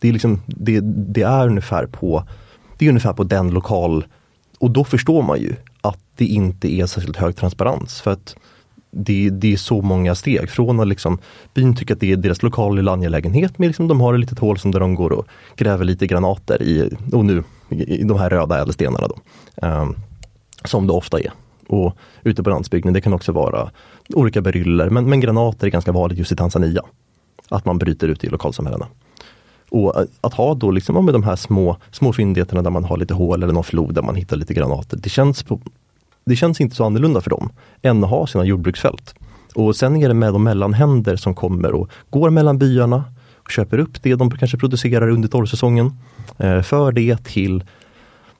[0.00, 2.24] Det är, liksom, det, det är ungefär på
[2.78, 4.06] det är ungefär på den lokal
[4.58, 8.00] och då förstår man ju att det inte är särskilt hög transparens.
[8.00, 8.36] För att
[8.96, 11.18] det, det, är så många steg från att liksom
[11.54, 14.38] byn tycker att det är deras lokal lilla angelägenhet men liksom de har ett litet
[14.38, 18.30] hål som där de går och gräver lite granater i, och nu i de här
[18.30, 19.16] röda ädelstenarna då.
[19.66, 19.96] Um,
[20.64, 21.32] som det ofta är.
[21.68, 23.70] Och ute på landsbygden, det kan också vara
[24.14, 26.82] olika beryller, men, men granater är ganska vanligt just i Tanzania.
[27.48, 28.86] Att man bryter ut i lokalsamhällena.
[29.68, 33.14] Och att ha då liksom med de här små, små fyndigheterna där man har lite
[33.14, 34.96] hål eller någon flod där man hittar lite granater.
[34.96, 35.60] Det känns på,
[36.26, 37.50] det känns inte så annorlunda för dem
[37.82, 39.14] än att ha sina jordbruksfält.
[39.54, 43.78] Och sen är det med de mellanhänder som kommer och går mellan byarna och köper
[43.78, 45.92] upp det de kanske producerar under torrsäsongen.
[46.38, 47.64] Eh, för det till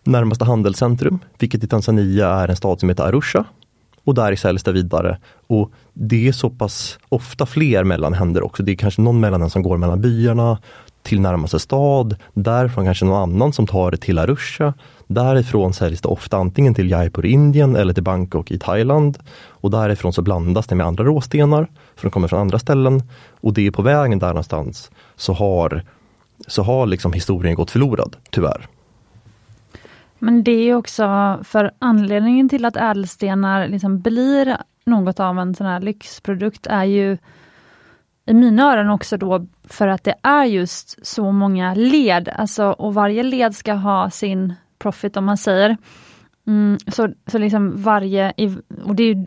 [0.04, 3.44] närmaste handelscentrum, vilket i Tanzania är en stad som heter Arusha.
[4.04, 5.18] Och där säljs det vidare.
[5.46, 8.62] Och det är så pass ofta fler mellanhänder också.
[8.62, 10.58] Det är kanske någon mellanhänd som går mellan byarna
[11.06, 14.74] till närmaste stad, därifrån kanske någon annan som tar det till Arusha.
[15.06, 19.18] Därifrån säljs det ofta antingen till Jaipur i Indien eller till Bangkok i Thailand.
[19.48, 23.02] Och därifrån så blandas det med andra råstenar, för de kommer från andra ställen.
[23.40, 25.82] Och det är på vägen där någonstans så har,
[26.46, 28.66] så har liksom historien gått förlorad, tyvärr.
[30.18, 35.66] Men det är också för anledningen till att ädelstenar liksom blir något av en sån
[35.66, 37.18] här lyxprodukt är ju
[38.26, 42.94] i mina öron också då för att det är just så många led, alltså och
[42.94, 45.76] varje led ska ha sin profit om man säger.
[46.46, 48.32] Mm, så, så liksom varje,
[48.84, 49.26] och det är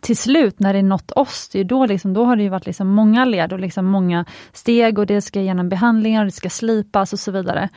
[0.00, 2.88] till slut när det nått oss, det är då, liksom, då har det varit liksom
[2.88, 7.12] många led och liksom många steg och det ska genom behandlingar och det ska slipas
[7.12, 7.68] och så vidare.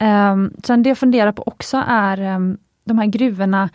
[0.00, 3.70] Um, sen det jag funderar på också är um, de här gruvorna,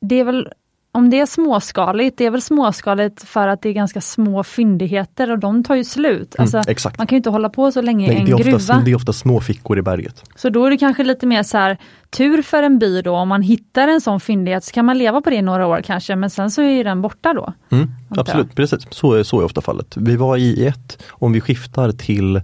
[0.00, 0.52] det är väl
[0.92, 5.30] om det är småskaligt, det är väl småskaligt för att det är ganska små fyndigheter
[5.30, 6.34] och de tar ju slut.
[6.34, 6.56] Mm, alltså,
[6.98, 8.56] man kan ju inte hålla på så länge i en det gruva.
[8.56, 10.24] Ofta, det är ofta små fickor i berget.
[10.34, 11.78] Så då är det kanske lite mer så här,
[12.10, 15.20] tur för en by då, om man hittar en sån fyndighet så kan man leva
[15.20, 17.52] på det i några år kanske, men sen så är den borta då.
[17.70, 18.86] Mm, absolut, precis.
[18.90, 19.96] Så är, så är ofta fallet.
[19.96, 22.36] Vi var i ett, om vi skiftar till,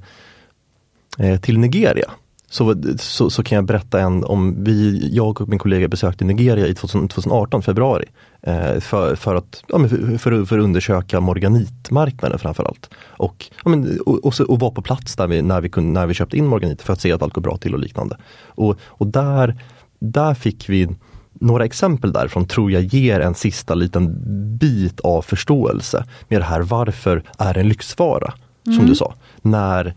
[1.18, 2.10] eh, till Nigeria,
[2.50, 6.66] så, så, så, kan jag berätta en om vi, jag och min kollega besökte Nigeria
[6.66, 8.04] i 2018, februari.
[8.42, 12.90] Eh, för, för, att, ja, för, för, för, att undersöka morganitmarknaden framförallt.
[13.06, 16.06] Och, ja, men, och, och, och vara på plats där vi, när, vi kunde, när
[16.06, 18.16] vi köpte in morganit för att se att allt går bra till och liknande.
[18.46, 19.62] Och, och där,
[19.98, 20.88] där fick vi
[21.32, 24.16] några exempel därifrån tror jag ger en sista liten
[24.58, 28.34] bit av förståelse med det här varför är en lyxvara,
[28.66, 28.78] mm.
[28.78, 29.14] som du sa.
[29.42, 29.94] När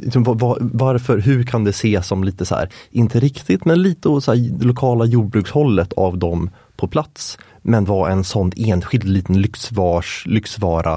[0.00, 4.20] liksom, var, varför, hur kan det ses som lite så här, inte riktigt men lite
[4.20, 7.38] så här, lokala jordbrukshållet av dem på plats.
[7.62, 10.94] Men var en sån enskild liten lyxvars, lyxvara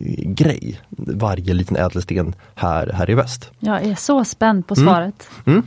[0.00, 0.80] eh, grej.
[0.90, 3.50] Varje liten ädelsten här, här i väst.
[3.58, 5.28] Jag är så spänd på svaret.
[5.44, 5.58] Mm.
[5.58, 5.66] Mm.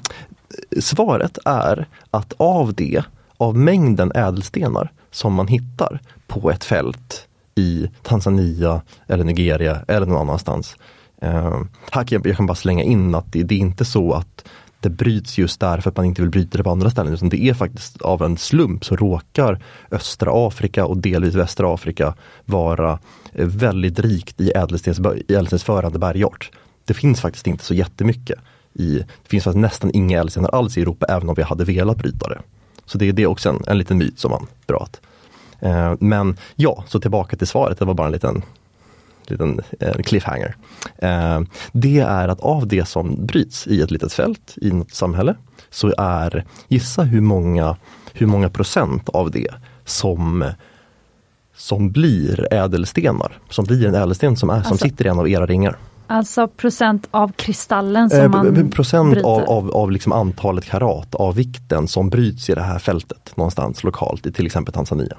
[0.82, 3.04] Svaret är att av det,
[3.38, 10.22] av mängden ädelstenar som man hittar på ett fält i Tanzania eller Nigeria eller någon
[10.22, 10.76] annanstans
[11.22, 14.14] Eh, här kan jag, jag, kan bara slänga in att det, det, är inte så
[14.14, 14.46] att
[14.80, 17.14] det bryts just där för att man inte vill bryta det på andra ställen.
[17.14, 22.14] Utan det är faktiskt av en slump så råkar östra Afrika och delvis västra Afrika
[22.46, 23.00] vara
[23.34, 24.52] eh, väldigt rikt i,
[25.30, 26.52] ädelstensförande bergart.
[26.86, 28.40] Det finns faktiskt inte så jättemycket.
[28.74, 31.98] I, det finns faktiskt nästan inga ädelstenar alls i Europa även om vi hade velat
[31.98, 32.42] bryta det.
[32.86, 34.88] Så det, det är också en, en liten myt som man drar.
[35.60, 38.44] Eh, men ja, så tillbaka till svaret, det var bara en liten
[39.30, 40.56] liten eh, cliffhanger.
[40.98, 45.36] Eh, det är att av det som bryts i ett litet fält i något samhälle
[45.70, 47.78] så är, gissa hur många,
[48.14, 49.52] hur många procent av det
[49.86, 50.46] som
[51.58, 55.30] som blir ädelstenar, som blir en ädelsten som, är, som alltså, sitter i en av
[55.30, 55.78] era ringar.
[56.08, 59.30] Alltså procent av kristallen som eh, man Procent bryter.
[59.30, 63.84] av, av, av liksom antalet karat, av vikten som bryts i det här fältet någonstans
[63.84, 65.18] lokalt i till exempel Tanzania.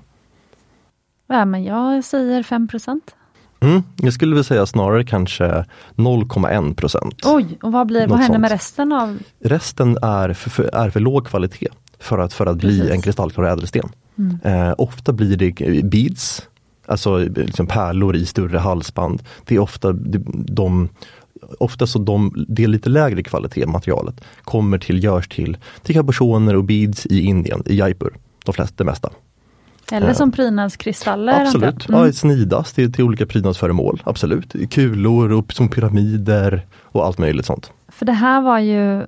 [1.26, 3.14] Ja, men jag säger 5 procent.
[3.60, 5.64] Mm, jag skulle vilja säga snarare kanske
[5.94, 7.20] 0,1 procent.
[7.24, 9.18] Oj, och vad, blir, vad händer med resten av?
[9.40, 13.44] Resten är för, för, är för låg kvalitet för att, för att bli en kristallklar
[13.44, 13.88] ädelsten.
[14.18, 14.38] Mm.
[14.44, 16.48] Eh, ofta blir det beads,
[16.86, 19.22] alltså liksom pärlor i större halsband.
[19.44, 20.88] Det är ofta de, de
[21.58, 26.64] ofta så de, det lite lägre kvalitet materialet kommer till, görs till, till cabochoner och
[26.64, 28.16] beads i Indien, i Jaipur.
[28.44, 29.10] De flesta, det mesta.
[29.92, 31.40] Eller som prydnadskristaller?
[31.40, 32.00] Absolut, mm.
[32.00, 34.02] ja, snidas till, till olika prydnadsföremål.
[34.04, 37.70] Absolut, kulor och som pyramider och allt möjligt sånt.
[37.88, 39.06] För det här var ju,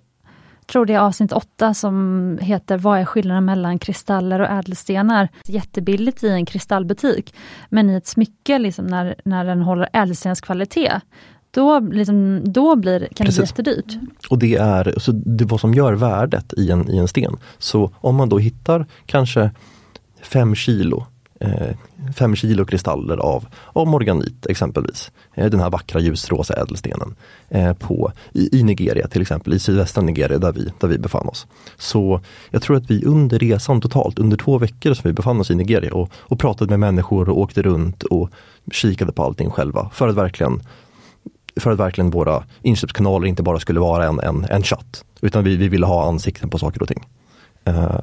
[0.66, 5.28] tror det är avsnitt 8 som heter Vad är skillnaden mellan kristaller och ädelstenar?
[5.44, 7.34] Jättebilligt i en kristallbutik,
[7.68, 11.02] men i ett smycke liksom när, när den håller ädelstenskvalitet
[11.50, 13.98] då, liksom, då blir, kan det bli jättedyrt.
[14.30, 17.36] Och det är så det vad som gör värdet i en, i en sten.
[17.58, 19.50] Så om man då hittar kanske
[20.28, 21.06] fem kilo
[21.40, 21.76] eh,
[22.16, 25.12] fem kilo kristaller av, av morganit exempelvis.
[25.34, 27.14] Eh, den här vackra ljusrosa ädelstenen
[27.48, 31.28] eh, på, i, i, Nigeria till exempel, i sydvästra Nigeria där vi, där vi befann
[31.28, 31.46] oss.
[31.76, 35.50] Så jag tror att vi under resan totalt, under två veckor som vi befann oss
[35.50, 38.30] i Nigeria och, och pratade med människor och åkte runt och
[38.72, 40.60] kikade på allting själva för att verkligen
[41.60, 45.04] för att verkligen våra inköpskanaler inte bara skulle vara en, en, en chatt.
[45.20, 47.06] Utan vi, vi ville ha ansikten på saker och ting.
[47.64, 48.00] Eh,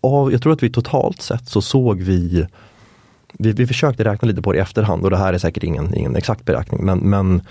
[0.00, 2.46] av, jag tror att vi totalt sett så såg vi
[3.32, 5.94] vi, vi försökte räkna lite på det i efterhand och det här är säkert ingen,
[5.94, 7.42] ingen exakt beräkning men, men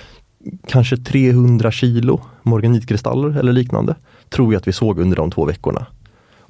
[0.67, 3.95] kanske 300 kilo morganitkristaller eller liknande
[4.29, 5.85] tror jag att vi såg under de två veckorna.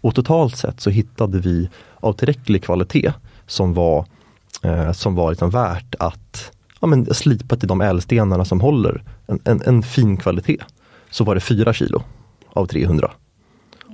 [0.01, 3.13] Och totalt sett så hittade vi av tillräcklig kvalitet
[3.47, 4.05] som var,
[4.63, 9.39] eh, som var liksom värt att, ja, men slipa till de ädelstenarna som håller en,
[9.43, 10.63] en, en fin kvalitet.
[11.11, 12.03] Så var det 4 kilo
[12.53, 13.11] av 300.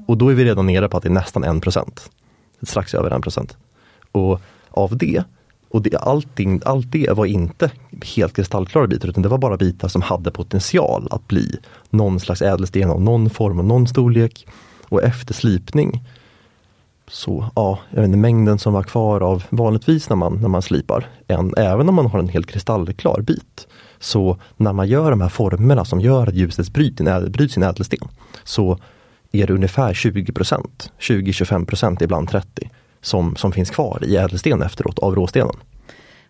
[0.05, 2.09] Och då är vi redan nere på att det är nästan 1 procent.
[2.61, 3.57] Strax över 1 procent.
[4.11, 5.23] Och av det,
[5.69, 7.71] och det, allting, allt det var inte
[8.15, 11.57] helt kristallklara bitar utan det var bara bitar som hade potential att bli
[11.89, 14.47] någon slags ädelsten av någon form och någon storlek.
[14.89, 16.03] Och efter slipning
[17.07, 20.61] så ja, jag vet inte, mängden som var kvar av vanligtvis när man, när man
[20.61, 23.67] slipar, en, även om man har en helt kristallklar bit.
[23.99, 27.99] Så när man gör de här formerna som gör att ljuset bryts i en ädelsten
[28.43, 28.79] så
[29.41, 32.69] är det ungefär 20% 20-25% ibland 30
[33.01, 35.55] som, som finns kvar i ädelsten efteråt av råstenen.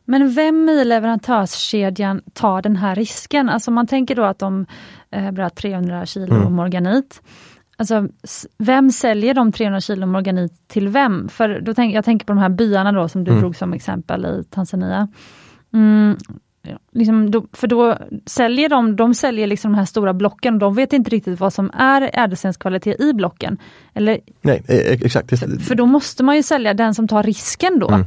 [0.06, 3.50] Men vem i leverantörskedjan tar den här risken?
[3.50, 4.66] Alltså man tänker då att de
[5.12, 6.54] eh, bröt 300 kilo mm.
[6.54, 7.22] morganit.
[7.78, 8.08] Alltså,
[8.58, 11.30] vem säljer de 300 kilo morganit till vem?
[11.30, 13.42] För då tänk, jag tänker på de här byarna då som du mm.
[13.42, 15.08] drog som exempel i Tanzania.
[15.74, 16.18] Mm,
[16.92, 20.76] liksom då, för då säljer de, de säljer liksom de här stora blocken och de
[20.76, 23.58] vet inte riktigt vad som är ädelstenskvalitet i blocken.
[23.94, 25.30] Eller, Nej, e, e, exakt.
[25.30, 27.88] För, för då måste man ju sälja den som tar risken då.
[27.90, 28.06] Mm.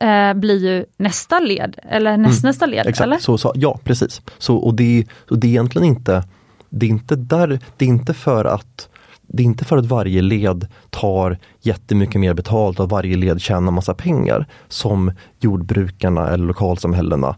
[0.00, 2.76] Eh, blir ju nästa led, eller nästnästa mm.
[2.76, 2.86] led.
[2.86, 3.18] Exakt, eller?
[3.18, 4.22] Så, så, ja precis.
[4.38, 6.24] Så, och det, och det är egentligen inte,
[6.70, 8.88] det är inte där, det är inte för att
[9.26, 13.72] det är inte för att varje led tar jättemycket mer betalt och varje led tjänar
[13.72, 17.36] massa pengar som jordbrukarna eller lokalsamhällena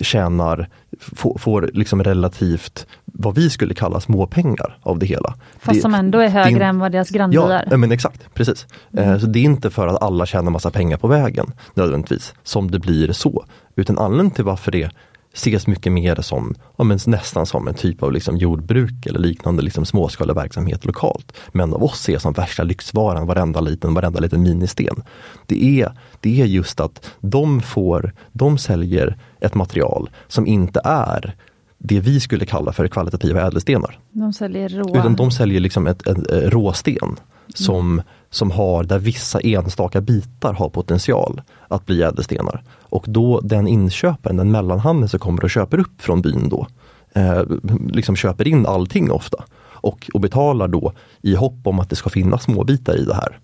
[0.00, 0.68] tjänar,
[0.98, 5.34] får, får liksom relativt vad vi skulle kalla småpengar av det hela.
[5.58, 8.66] Fast det, som ändå är högre det, än vad deras grannbyar Ja, men exakt, precis.
[8.92, 9.10] Mm.
[9.10, 12.70] Eh, så det är inte för att alla tjänar massa pengar på vägen nödvändigtvis, som
[12.70, 13.44] det blir så.
[13.76, 14.90] Utan anledningen till varför det
[15.36, 19.62] ses mycket mer som, ja, men nästan som en typ av liksom jordbruk eller liknande
[19.62, 21.32] liksom småskalig verksamhet lokalt.
[21.52, 25.02] Men av oss ses som värsta lyxvaran, varenda liten, varenda liten ministen.
[25.46, 31.34] Det är, det är just att de får, de säljer ett material som inte är
[31.78, 33.98] det vi skulle kalla för kvalitativa ädelstenar.
[34.10, 35.00] De säljer råa.
[35.00, 37.16] Utan de säljer liksom ett, ett, ett råsten
[37.54, 42.62] som, som har, där vissa enstaka bitar har potential att bli ädelstenar.
[42.82, 46.66] Och då den inköparen, den mellanhanden som kommer och köper upp från byn då,
[47.14, 47.42] eh,
[47.88, 49.44] liksom köper in allting ofta.
[49.62, 50.92] Och, och betalar då
[51.22, 53.38] i hopp om att det ska finnas småbitar i det här.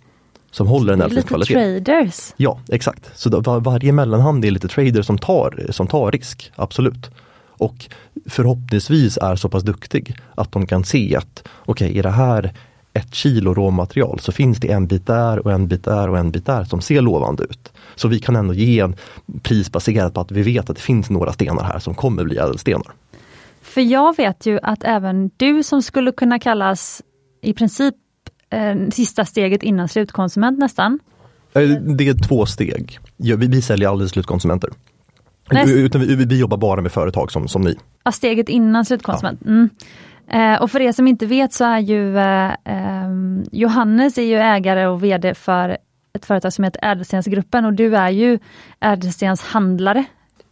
[0.51, 1.57] Som håller en ädelstenskvalitet.
[1.57, 2.35] Lite traders.
[2.37, 3.11] Ja, exakt.
[3.15, 7.11] Så då, var, varje mellanhand är lite trader som tar, som tar risk, absolut.
[7.63, 7.89] Och
[8.27, 12.55] förhoppningsvis är så pass duktig att de kan se att okej, okay, är det här
[12.93, 16.31] ett kilo råmaterial så finns det en bit där och en bit där och en
[16.31, 17.73] bit där som ser lovande ut.
[17.95, 18.97] Så vi kan ändå ge en
[19.43, 22.37] pris baserat på att vi vet att det finns några stenar här som kommer bli
[22.37, 22.93] ädelstenar.
[23.63, 27.03] För jag vet ju att även du som skulle kunna kallas
[27.43, 27.95] i princip
[28.51, 30.99] eh, sista steget innan slutkonsument nästan.
[31.53, 32.99] Eh, det är två steg.
[33.17, 34.71] Vi, vi säljer aldrig slutkonsumenter.
[35.51, 35.83] Nej.
[35.83, 37.79] Utan vi, vi, jobbar bara med företag som, som ni.
[38.05, 39.41] Ja, steget innan slutkonsument.
[39.43, 39.51] Ja.
[39.51, 39.71] Mm.
[40.33, 43.11] Eh, och för er som inte vet så är ju eh, eh,
[43.53, 45.79] Johannes är ju ägare och VD för
[46.13, 48.39] ett företag som heter Ädelstensgruppen och du är ju
[48.81, 50.05] ädelstenshandlare.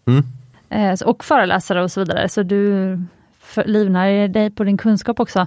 [0.07, 0.25] Mm.
[0.69, 2.99] Eh, och föreläsare och så vidare, så du
[3.65, 5.47] livnar dig på din kunskap också.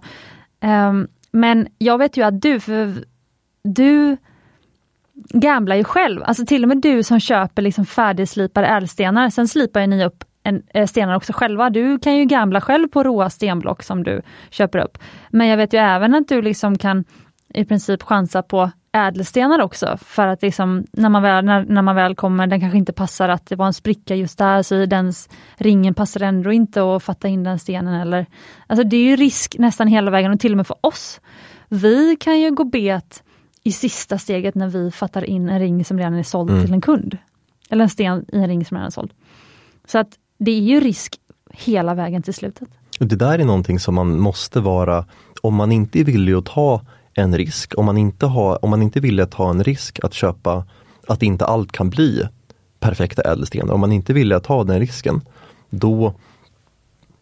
[0.59, 3.05] Ehm, men jag vet ju att du, för
[3.63, 4.17] du
[5.13, 6.23] gamblar ju själv.
[6.23, 10.63] Alltså till och med du som köper liksom färdigslipade ädelstenar, sen slipar ni upp en,
[10.73, 11.69] eh, stenar också själva.
[11.69, 14.97] Du kan ju gambla själv på råa stenblock som du köper upp.
[15.29, 17.05] Men jag vet ju även att du liksom kan
[17.53, 21.95] i princip chansa på ädelstenar också, för att liksom, när, man väl, när, när man
[21.95, 25.13] väl kommer, den kanske inte passar att det var en spricka just där, så den
[25.55, 27.93] ringen passar ändå inte att fatta in den stenen.
[27.93, 28.25] Eller,
[28.67, 31.21] alltså det är ju risk nästan hela vägen och till och med för oss.
[31.67, 33.23] Vi kan ju gå bet
[33.63, 36.63] i sista steget när vi fattar in en ring som redan är såld mm.
[36.63, 37.17] till en kund.
[37.69, 39.13] Eller en sten i en ring som redan är såld.
[39.87, 41.19] Så att det är ju risk
[41.51, 42.69] hela vägen till slutet.
[42.99, 45.05] Det där är någonting som man måste vara,
[45.41, 46.81] om man inte är villig att ta
[47.13, 50.65] en risk, om man inte, har, om man inte vill ta en risk att köpa,
[51.07, 52.27] att inte allt kan bli
[52.79, 55.21] perfekta ädelstenar, om man inte vill ta den risken,
[55.69, 56.13] då,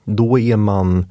[0.03, 1.05] då är man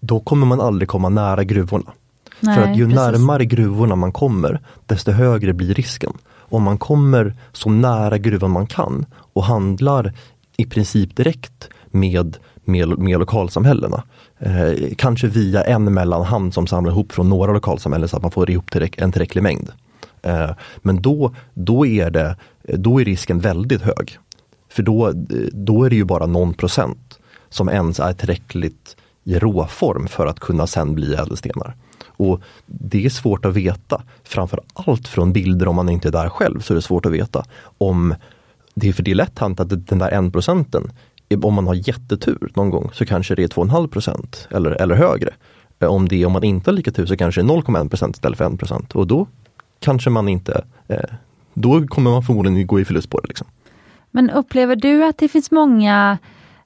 [0.00, 1.92] då kommer man aldrig komma nära gruvorna.
[2.40, 3.00] Nej, För att ju precis.
[3.00, 6.12] närmare gruvorna man kommer, desto högre blir risken.
[6.50, 10.12] Om man kommer så nära gruvan man kan och handlar
[10.58, 14.02] i princip direkt med, med, med lokalsamhällena.
[14.38, 18.50] Eh, kanske via en mellanhand som samlar ihop från några lokalsamhällen så att man får
[18.50, 19.70] ihop tillräck en tillräcklig mängd.
[20.22, 24.18] Eh, men då, då, är det, då är risken väldigt hög.
[24.68, 25.12] För då,
[25.52, 30.40] då är det ju bara någon procent som ens är tillräckligt i råform för att
[30.40, 31.76] kunna sen bli ädelstenar.
[32.06, 36.28] Och Det är svårt att veta, framför allt från bilder om man inte är där
[36.28, 37.44] själv, så är det svårt att veta
[37.78, 38.14] om
[38.78, 40.90] det är för det är lätt hänt att den där 1 procenten,
[41.42, 45.34] om man har jättetur någon gång så kanske det är 2,5 procent eller, eller högre.
[45.78, 48.16] Eh, om, det, om man inte har lika tur så kanske det är 0,1 procent
[48.16, 49.26] istället för 1 procent och då
[49.80, 50.98] kanske man inte, eh,
[51.54, 53.28] då kommer man förmodligen gå i förlust på det.
[53.28, 53.46] Liksom.
[54.10, 56.18] Men upplever du att det finns många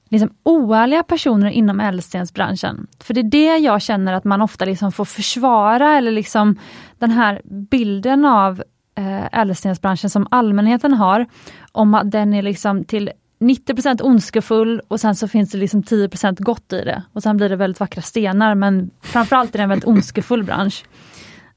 [0.08, 2.86] liksom, oärliga personer inom ädelstensbranschen?
[3.00, 6.58] För det är det jag känner att man ofta liksom får försvara eller liksom
[6.98, 8.62] den här bilden av
[8.94, 11.26] Eh, ädelstensbranschen som allmänheten har,
[11.72, 16.42] om att den är liksom till 90% ondskefull och sen så finns det liksom 10%
[16.42, 17.02] gott i det.
[17.12, 20.84] Och sen blir det väldigt vackra stenar men framförallt är det en väldigt ondskefull bransch.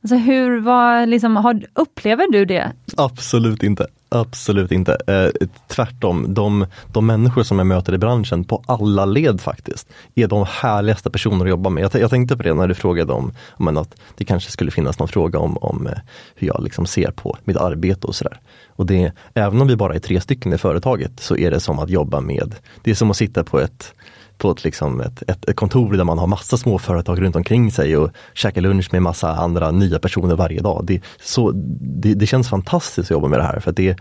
[0.05, 2.71] Alltså hur, vad, liksom, har, upplever du det?
[2.97, 3.87] Absolut inte.
[4.09, 4.97] Absolut inte.
[5.07, 10.27] Eh, tvärtom, de, de människor som jag möter i branschen på alla led faktiskt är
[10.27, 11.83] de härligaste personer att jobba med.
[11.83, 14.99] Jag, jag tänkte på det när du frågade om, om att det kanske skulle finnas
[14.99, 15.93] någon fråga om, om eh,
[16.35, 18.39] hur jag liksom ser på mitt arbete och sådär.
[18.69, 21.79] Och det, även om vi bara är tre stycken i företaget så är det som
[21.79, 23.93] att jobba med, det är som att sitta på ett
[24.37, 27.97] på ett, liksom ett, ett, ett, kontor där man har massa småföretag runt omkring sig
[27.97, 30.81] och käkar lunch med massa andra nya personer varje dag.
[30.83, 33.97] Det, så, det, det känns fantastiskt att jobba med det här för att det,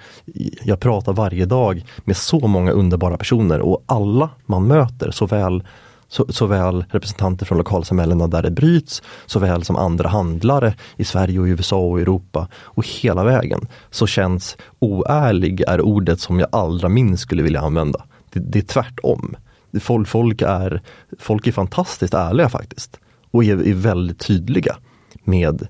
[0.63, 5.63] jag pratar varje dag med så många underbara personer och alla man möter, såväl
[6.09, 11.45] så, såväl representanter från lokalsamhällena där det bryts, såväl som andra handlare i Sverige och
[11.45, 17.23] USA och Europa och hela vägen så känns oärlig är ordet som jag allra minst
[17.23, 18.05] skulle vilja använda.
[18.33, 19.37] Det, det är tvärtom
[19.81, 20.83] folk, folk, är,
[21.19, 23.01] folk är fantastiskt ärliga faktiskt.
[23.31, 24.77] Och är, är väldigt tydliga
[25.25, 25.69] med,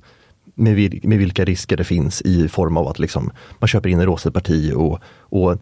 [0.54, 4.32] med, med, vilka risker det finns i form av att liksom, man köper in ett
[4.32, 5.58] parti och, och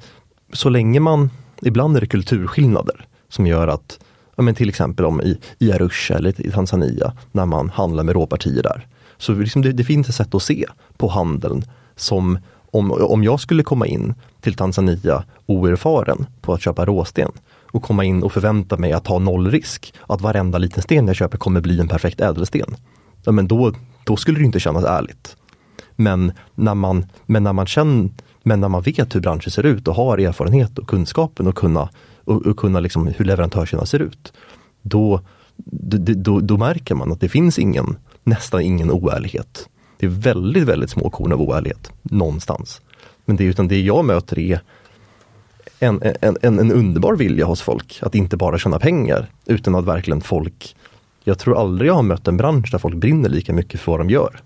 [0.53, 1.31] så länge man,
[1.63, 3.99] ibland är det kulturskillnader som gör att
[4.37, 8.15] ja, men till exempel om i, i Arusha eller i Tanzania när man handlar med
[8.15, 8.87] råpartier där.
[9.19, 10.67] Så liksom det, det finns ett sätt att se
[10.97, 11.65] på handeln
[11.97, 12.39] som
[12.71, 17.33] om, om jag skulle komma in till Tanzania oerfaren på att köpa råsten
[17.73, 19.95] och komma in och förvänta mig att ta noll risk.
[20.07, 22.77] Att varenda liten sten jag köper kommer bli en perfekt ädelsten.
[23.25, 23.73] Ja, men då,
[24.05, 25.37] då skulle det inte kännas ärligt.
[25.97, 28.11] Men när man, men när man känner,
[28.43, 31.89] men när man vet hur branschen ser ut och har erfarenhet och kunskapen och kunna,
[32.25, 34.33] och, och kunna liksom hur leverantörerna ser ut.
[34.83, 35.21] Då,
[35.57, 39.69] då, då, då, märker man att det finns ingen, nästan ingen oärlighet.
[39.99, 42.81] Det är väldigt, väldigt små korn av oärlighet någonstans.
[43.25, 44.61] Men det, utan det jag möter är
[45.83, 49.85] en, en, en, en underbar vilja hos folk att inte bara tjäna pengar utan att
[49.85, 50.77] verkligen folk
[51.25, 54.01] jag tror aldrig jag har mött en bransch där folk brinner lika mycket för vad
[54.01, 54.41] de gör.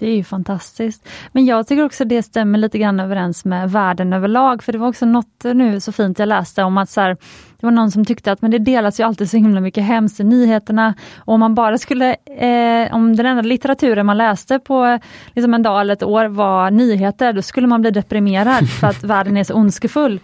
[0.00, 1.08] Det är ju fantastiskt.
[1.32, 4.88] Men jag tycker också det stämmer lite grann överens med världen överlag, för det var
[4.88, 7.16] också något nu så fint jag läste om att så här,
[7.60, 10.20] det var någon som tyckte att men det delas ju alltid så himla mycket hemskt
[10.20, 10.94] i nyheterna.
[11.16, 14.98] Och om man bara skulle, eh, om den enda litteraturen man läste på
[15.34, 19.04] liksom en dag eller ett år var nyheter, då skulle man bli deprimerad för att
[19.04, 20.20] världen är så ondskefull.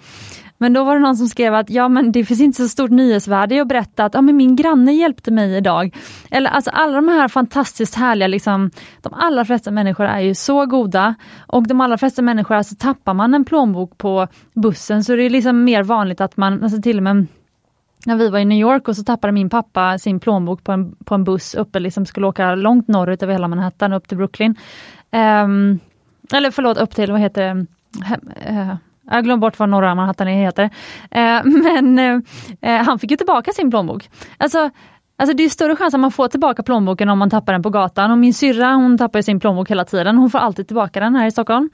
[0.59, 2.91] Men då var det någon som skrev att ja men det finns inte så stort
[2.91, 5.97] nyhetsvärde i att berätta att ja, men min granne hjälpte mig idag.
[6.31, 8.71] Eller alltså alla de här fantastiskt härliga, liksom,
[9.03, 11.15] de allra flesta människor är ju så goda
[11.47, 15.29] och de allra flesta människor, alltså tappar man en plånbok på bussen så är det
[15.29, 17.27] liksom mer vanligt att man, alltså till och med
[18.07, 20.97] när vi var i New York och så tappade min pappa sin plånbok på en,
[21.05, 24.57] på en buss uppe, liksom skulle åka långt norrut över hela Manhattan upp till Brooklyn.
[25.13, 25.81] Um,
[26.33, 27.67] eller förlåt, upp till, vad heter det,
[28.45, 28.75] eh,
[29.11, 30.71] jag glömde bort vad norra Manhattan heter.
[31.11, 32.19] Eh, men eh,
[32.61, 34.11] eh, han fick ju tillbaka sin plånbok.
[34.39, 34.71] Alltså,
[35.19, 37.71] Alltså det är större chans att man får tillbaka plånboken om man tappar den på
[37.71, 38.11] gatan.
[38.11, 40.17] Och min syrra hon tappar sin plånbok hela tiden.
[40.17, 41.71] Hon får alltid tillbaka den här i Stockholm.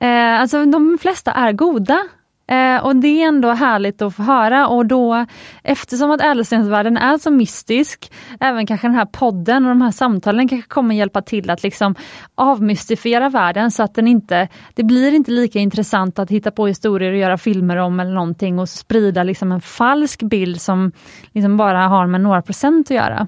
[0.00, 1.98] Eh, alltså de flesta är goda.
[2.46, 5.26] Eh, och det är ändå härligt att få höra och då
[5.62, 10.48] eftersom att ädelstensvärlden är så mystisk, även kanske den här podden och de här samtalen
[10.48, 11.94] kanske kommer hjälpa till att liksom
[12.34, 17.12] avmystifiera världen så att den inte, det blir inte lika intressant att hitta på historier
[17.12, 20.92] och göra filmer om eller någonting och sprida liksom en falsk bild som
[21.32, 23.26] liksom bara har med några procent att göra.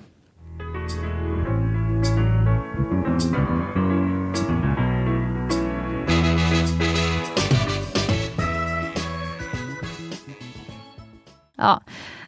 [11.57, 11.81] Ja.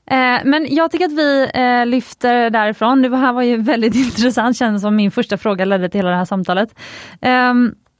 [0.06, 3.02] Eh, men jag tycker att vi eh, lyfter därifrån.
[3.02, 6.16] Det här var ju väldigt intressant, kändes som min första fråga ledde till hela det
[6.16, 6.74] här samtalet.
[7.20, 7.54] Eh,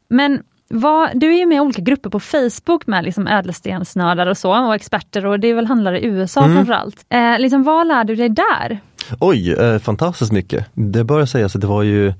[0.08, 4.38] men vad, du är ju med i olika grupper på Facebook med liksom ädelstensnördar och
[4.38, 6.56] så och experter och det är väl handlare i USA mm.
[6.56, 7.04] framförallt.
[7.08, 8.80] Eh, liksom, vad lär du dig där?
[9.20, 10.66] Oj, eh, fantastiskt mycket.
[10.74, 12.12] Det bör sägas att det var ju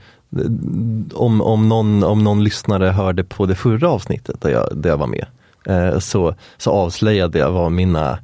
[1.15, 4.97] om, om, någon, om någon lyssnare hörde på det förra avsnittet där jag, där jag
[4.97, 5.27] var med
[5.67, 8.19] eh, så, så avslöjade jag vad mina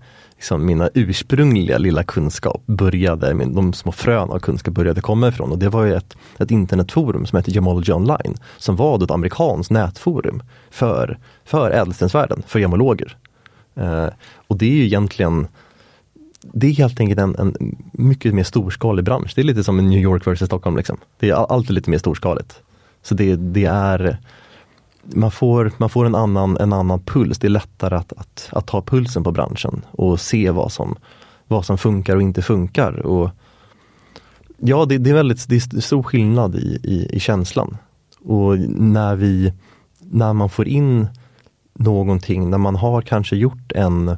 [0.45, 5.53] liksom mina ursprungliga lilla kunskap började, de små frön av kunskap började komma ifrån.
[5.53, 9.71] Och det var ju ett, ett internetforum som hette Gemology Online, som var ett amerikanskt
[9.71, 13.17] nätforum för, för ädelstensvärlden, för gemologer.
[13.75, 14.09] Eh,
[14.47, 15.47] och det är ju egentligen
[16.53, 19.33] det är helt enkelt en, en mycket mer storskalig bransch.
[19.35, 20.77] Det är lite som New York versus Stockholm.
[20.77, 20.97] Liksom.
[21.19, 22.61] Det är alltid lite mer storskaligt.
[23.03, 24.19] Så det, det är
[25.07, 27.39] man får, man får en, annan, en annan puls.
[27.39, 30.97] Det är lättare att, att, att ta pulsen på branschen och se vad som,
[31.47, 33.07] vad som funkar och inte funkar.
[33.07, 33.31] Och
[34.59, 37.77] ja, det, det är väldigt det är stor skillnad i, i, i känslan.
[38.25, 39.53] Och när, vi,
[39.99, 41.09] när man får in
[41.75, 44.17] någonting, när man har kanske gjort en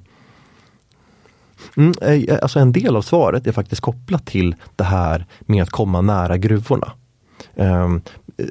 [1.76, 5.62] Mm, eh, eh, alltså en del av svaret är faktiskt kopplat till det här med
[5.62, 6.92] att komma nära gruvorna.
[7.54, 8.02] Um,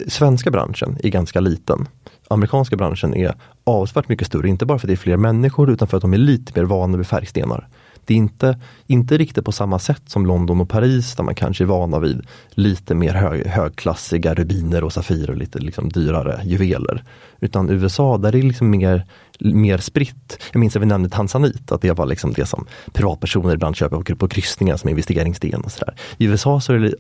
[0.08, 1.88] svenska branschen är ganska liten.
[2.28, 5.88] Amerikanska branschen är avsevärt mycket större, inte bara för att det är fler människor utan
[5.88, 7.68] för att de är lite mer vana vid färgstenar.
[8.06, 11.64] Det är inte, inte riktigt på samma sätt som London och Paris där man kanske
[11.64, 17.04] är vana vid lite mer hög, högklassiga rubiner och safirer och lite liksom dyrare juveler.
[17.40, 19.06] Utan USA där är det liksom mer,
[19.40, 20.40] mer spritt.
[20.52, 23.98] Jag minns att vi nämnde tanzanit, att det var liksom det som privatpersoner ibland köper
[23.98, 25.62] på, på kryssningar som investeringssten.
[25.62, 25.96] Och så där.
[26.18, 26.94] I USA så är det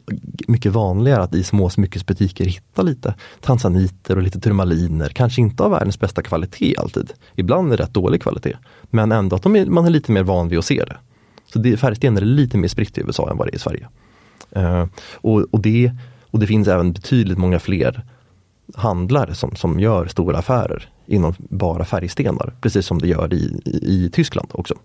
[0.47, 5.09] mycket vanligare att i små smyckesbutiker hitta lite tanzaniter och lite turmaliner.
[5.09, 7.13] Kanske inte av världens bästa kvalitet alltid.
[7.36, 8.57] Ibland är det rätt dålig kvalitet.
[8.81, 10.97] Men ändå att är, man är lite mer van vid att se det.
[11.53, 13.88] Så det, färgstenar är lite mer spritt i USA än vad det är i Sverige.
[14.57, 15.91] Uh, och, och, det,
[16.31, 18.03] och det finns även betydligt många fler
[18.76, 24.05] handlare som, som gör stora affärer inom bara färgstenar, precis som det gör i, i,
[24.05, 24.76] i Tyskland också.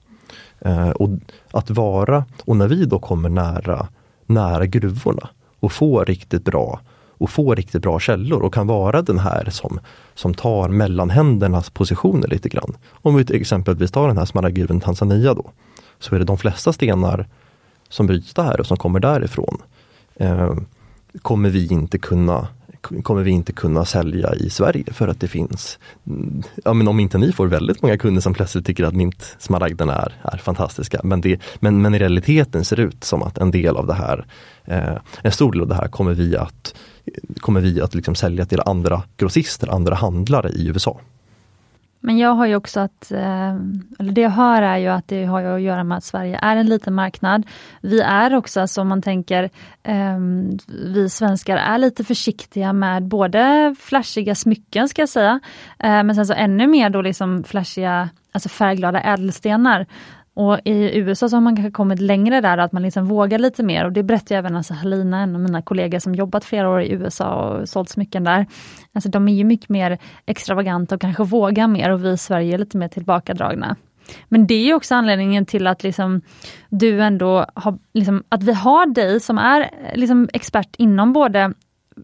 [0.60, 1.10] Eh, och
[1.50, 3.88] att vara, och när vi då kommer nära,
[4.26, 5.28] nära gruvorna
[5.60, 6.80] och får riktigt bra
[7.20, 9.80] och få riktigt bra källor och kan vara den här som,
[10.14, 12.76] som tar mellanhändernas positioner lite grann.
[12.90, 15.50] Om vi exempelvis tar den här smaragdgruvan Tanzania då,
[15.98, 17.26] så är det de flesta stenar
[17.88, 19.62] som bryts där och som kommer därifrån
[20.14, 20.54] eh,
[21.22, 22.48] kommer vi inte kunna
[22.80, 27.00] kommer vi inte kunna sälja i Sverige för att det finns, mm, ja men om
[27.00, 31.00] inte ni får väldigt många kunder som plötsligt tycker att mint smaragderna är, är fantastiska.
[31.04, 33.94] Men, det, men, men i realiteten ser det ut som att en del av det
[33.94, 34.26] här,
[34.64, 36.74] eh, en stor del av det här kommer vi att,
[37.40, 41.00] kommer vi att liksom sälja till andra grossister, andra handlare i USA.
[42.00, 43.54] Men jag har ju också att, eh,
[43.98, 46.56] eller det jag hör är ju att det har att göra med att Sverige är
[46.56, 47.46] en liten marknad.
[47.80, 49.50] Vi är också, alltså om man tänker,
[49.82, 55.40] ehm, vi svenskar är lite försiktiga med både flashiga smycken ska jag säga,
[55.78, 59.86] eh, men sen så ännu mer då liksom flashiga, alltså färgglada ädelstenar.
[60.40, 63.62] Och i USA så har man kanske kommit längre där, att man liksom vågar lite
[63.62, 66.82] mer och det berättar även alltså Halina, en av mina kollegor som jobbat flera år
[66.82, 68.46] i USA och sålt smycken där.
[68.92, 72.54] Alltså de är ju mycket mer extravaganta och kanske vågar mer och vi i Sverige
[72.54, 73.76] är lite mer tillbakadragna.
[74.28, 76.20] Men det är också anledningen till att liksom,
[76.68, 81.52] du ändå har, liksom, att vi har dig som är liksom, expert inom både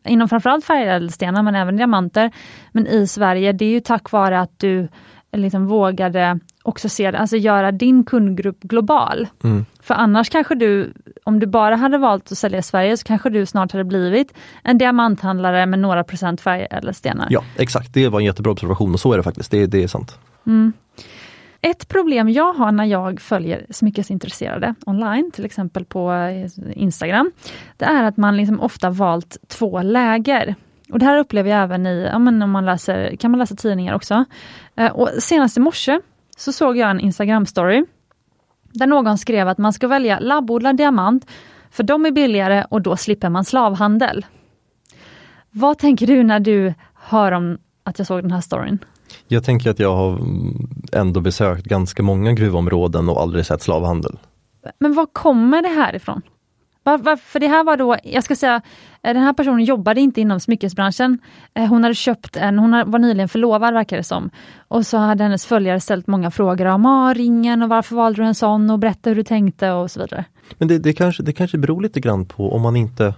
[0.04, 2.30] inom framförallt färgädelstenar men även diamanter.
[2.72, 4.88] Men i Sverige, det är ju tack vare att du
[5.36, 9.28] liksom vågade också se, alltså göra din kundgrupp global.
[9.44, 9.66] Mm.
[9.80, 10.92] För annars kanske du,
[11.24, 14.34] om du bara hade valt att sälja i Sverige, så kanske du snart hade blivit
[14.62, 17.26] en diamanthandlare med några procent färgädelstenar.
[17.30, 17.94] Ja, exakt.
[17.94, 19.50] Det var en jättebra observation och så är det faktiskt.
[19.50, 20.18] Det, det är sant.
[20.46, 20.72] Mm.
[21.60, 26.12] Ett problem jag har när jag följer smyckesintresserade online, till exempel på
[26.74, 27.30] Instagram,
[27.76, 30.54] det är att man liksom ofta valt två läger.
[30.92, 33.56] Och det här upplever jag även i, ja, men om man läser, kan man läsa
[33.56, 34.24] tidningar också.
[34.76, 36.00] Eh, och senast i morse
[36.36, 37.86] så såg jag en Instagram-story
[38.72, 41.26] där någon skrev att man ska välja labbodlad diamant
[41.70, 44.26] för de är billigare och då slipper man slavhandel.
[45.50, 48.78] Vad tänker du när du hör om att jag såg den här storyn?
[49.28, 50.20] Jag tänker att jag har
[50.92, 54.18] ändå besökt ganska många gruvområden och aldrig sett slavhandel.
[54.78, 56.22] Men var kommer det här ifrån?
[56.86, 58.62] Var, var, för det här var då, jag ska säga,
[59.02, 61.18] eh, den här personen jobbade inte inom smyckesbranschen.
[61.54, 64.30] Eh, hon hade köpt en, hon var nyligen förlovad verkar det som.
[64.68, 68.26] Och så hade hennes följare ställt många frågor om ah, ringen och varför valde du
[68.26, 70.24] en sån och berätta hur du tänkte och så vidare.
[70.58, 73.14] Men det, det, kanske, det kanske beror lite grann på om man inte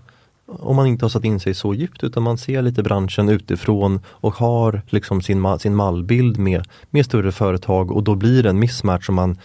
[0.46, 4.00] om man inte har satt in sig så djupt utan man ser lite branschen utifrån
[4.06, 8.58] och har liksom sin, sin mallbild med, med större företag och då blir det en
[8.58, 9.38] mismatch som man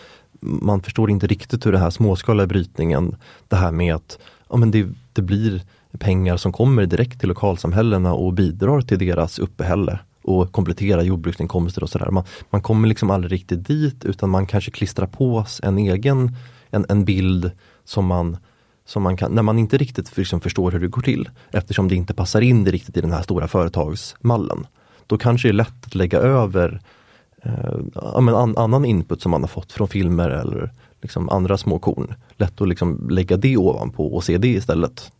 [0.44, 3.16] man förstår inte riktigt hur den här småskaliga brytningen,
[3.48, 4.20] det här med att
[4.50, 5.62] ja, men det, det blir
[6.00, 11.89] pengar som kommer direkt till lokalsamhällena och bidrar till deras uppehälle och kompletterar jordbruksinkomster och
[11.89, 12.12] sådär.
[12.12, 16.36] Man, man kommer liksom aldrig riktigt dit utan man kanske klistrar på en egen
[16.70, 17.52] en, en bild
[17.86, 18.38] som man
[18.86, 21.96] som man kan, när man inte riktigt liksom förstår hur det går till eftersom det
[21.96, 24.68] inte passar in riktigt i den här stora företagsmallen.
[25.08, 26.82] Då kanske det är lätt att lägga över
[27.44, 30.72] eh, an, annan input som man har fått från filmer eller
[31.02, 32.14] liksom andra små korn.
[32.38, 35.12] Lätt att liksom lägga det ovanpå och se det istället.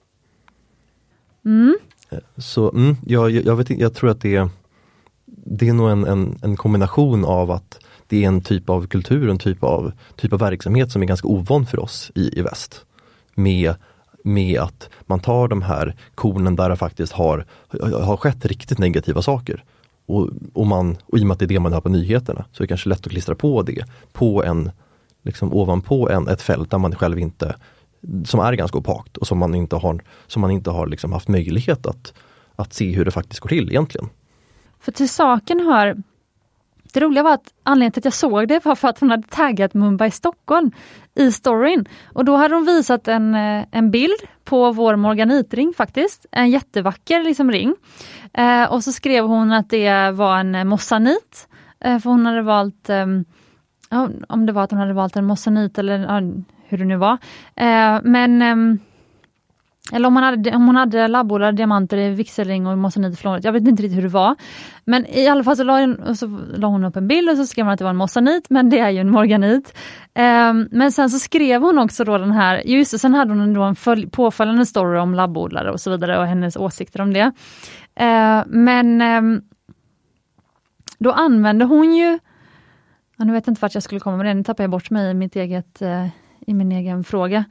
[1.46, 1.78] Mm.
[2.10, 4.50] Eh, så mm, jag, jag, vet, jag tror att det,
[5.26, 9.30] det är nog en, en, en kombination av att det är en typ av kultur,
[9.30, 12.86] en typ av, typ av verksamhet som är ganska ovan för oss i, i väst.
[13.36, 13.76] Med,
[14.24, 17.46] med att man tar de här kornen där det faktiskt har,
[18.02, 19.64] har skett riktigt negativa saker.
[20.06, 22.46] Och, och, man, och i och med att det är det man har på nyheterna
[22.52, 24.72] så är det kanske lätt att klistra på det på en,
[25.24, 27.56] liksom ovanpå en, ett fält där man själv inte,
[28.26, 31.28] som är ganska opakt och som man inte har, som man inte har liksom haft
[31.28, 32.14] möjlighet att,
[32.56, 34.10] att se hur det faktiskt går till egentligen.
[34.80, 35.98] För till saken hör,
[36.94, 39.28] det roliga var att anledningen till att jag såg det var för att hon hade
[39.28, 40.72] taggat Mumbai Stockholm
[41.16, 41.86] i storyn.
[42.14, 47.24] Och då hade hon visat en, eh, en bild på vår morganitring faktiskt, en jättevacker
[47.24, 47.76] liksom ring.
[48.34, 51.48] Eh, och så skrev hon att det var en eh, mossanit,
[51.80, 53.06] eh, för hon hade valt, eh,
[54.28, 57.18] om det var att hon hade valt en mossanit eller hur det nu var.
[57.56, 58.56] Eh, men eh,
[59.92, 63.40] eller om hon hade, om hon hade labbodlade diamanter i vigselring och mossanit i.
[63.42, 64.36] Jag vet inte riktigt hur det var.
[64.86, 67.46] Men i alla fall så la, hon, så la hon upp en bild och så
[67.46, 69.78] skrev hon att det var en mossanit, men det är ju en morganit.
[70.16, 73.54] Um, men sen så skrev hon också då den här, just det, sen hade hon
[73.54, 77.32] då en följ, påföljande story om labbodlare och så vidare och hennes åsikter om det.
[78.02, 79.42] Uh, men um,
[81.00, 82.20] då använde hon ju,
[83.18, 85.12] nu vet jag inte vart jag skulle komma med det, nu tappar jag bort mig
[85.12, 86.08] i, mitt eget, uh,
[86.48, 87.44] i min egen fråga.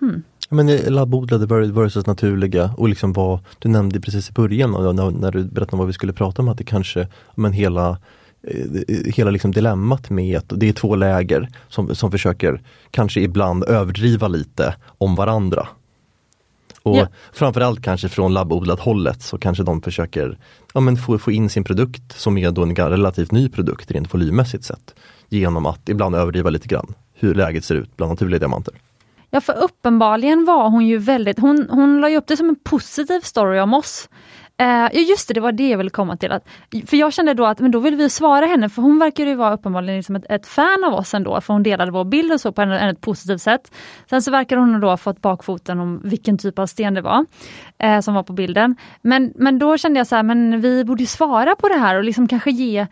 [0.00, 0.22] Hmm.
[0.52, 5.44] Men labbodlade versus naturliga och liksom vad du nämnde precis i början när, när du
[5.44, 7.98] berättade om vad vi skulle prata om, att det kanske, men hela
[8.42, 13.64] eh, hela liksom dilemmat med att det är två läger som, som försöker kanske ibland
[13.64, 15.68] överdriva lite om varandra.
[16.82, 17.08] Och ja.
[17.32, 20.38] framförallt kanske från labbodlat hållet så kanske de försöker
[20.74, 24.14] ja, men få, få in sin produkt som är då en relativt ny produkt rent
[24.14, 24.94] volymmässigt sett.
[25.28, 28.74] Genom att ibland överdriva lite grann hur läget ser ut bland naturliga diamanter.
[29.34, 33.20] Ja, för uppenbarligen var hon ju väldigt, hon, hon la upp det som en positiv
[33.20, 34.08] story om oss.
[34.62, 36.32] Uh, just det, det var det jag ville komma till.
[36.32, 36.48] Att,
[36.86, 39.34] för jag kände då att men då vill vi svara henne, för hon verkar ju
[39.34, 42.40] vara uppenbarligen liksom ett, ett, fan av oss ändå, för hon delade vår bild och
[42.40, 43.72] så på ett positivt sätt.
[44.10, 47.26] Sen så verkar hon då ha fått bakfoten om vilken typ av sten det var
[47.84, 48.76] uh, som var på bilden.
[49.02, 52.04] Men, men då kände jag så här, men vi borde svara på det här och
[52.04, 52.86] liksom kanske ge,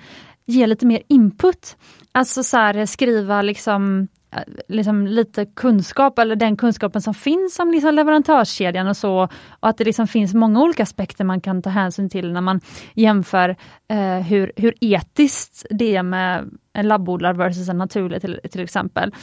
[0.47, 1.77] ge lite mer input.
[2.13, 7.71] Alltså så här, skriva liksom Eh, liksom lite kunskap eller den kunskapen som finns om
[7.71, 9.29] liksom leverantörskedjan och så.
[9.61, 12.61] Och att det liksom finns många olika aspekter man kan ta hänsyn till när man
[12.95, 13.57] jämför
[13.89, 19.15] eh, hur, hur etiskt det är med en labbodlare versus en naturlig till, till exempel.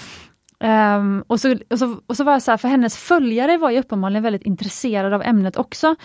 [0.60, 3.70] Um, och, så, och, så, och så var jag så här, för hennes följare var
[3.70, 5.96] ju uppenbarligen väldigt intresserade av ämnet också.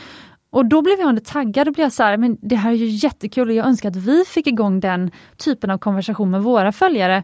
[0.50, 3.48] Och då blev jag taggad och blev så här, men det här är ju jättekul
[3.48, 7.22] och jag önskar att vi fick igång den typen av konversation med våra följare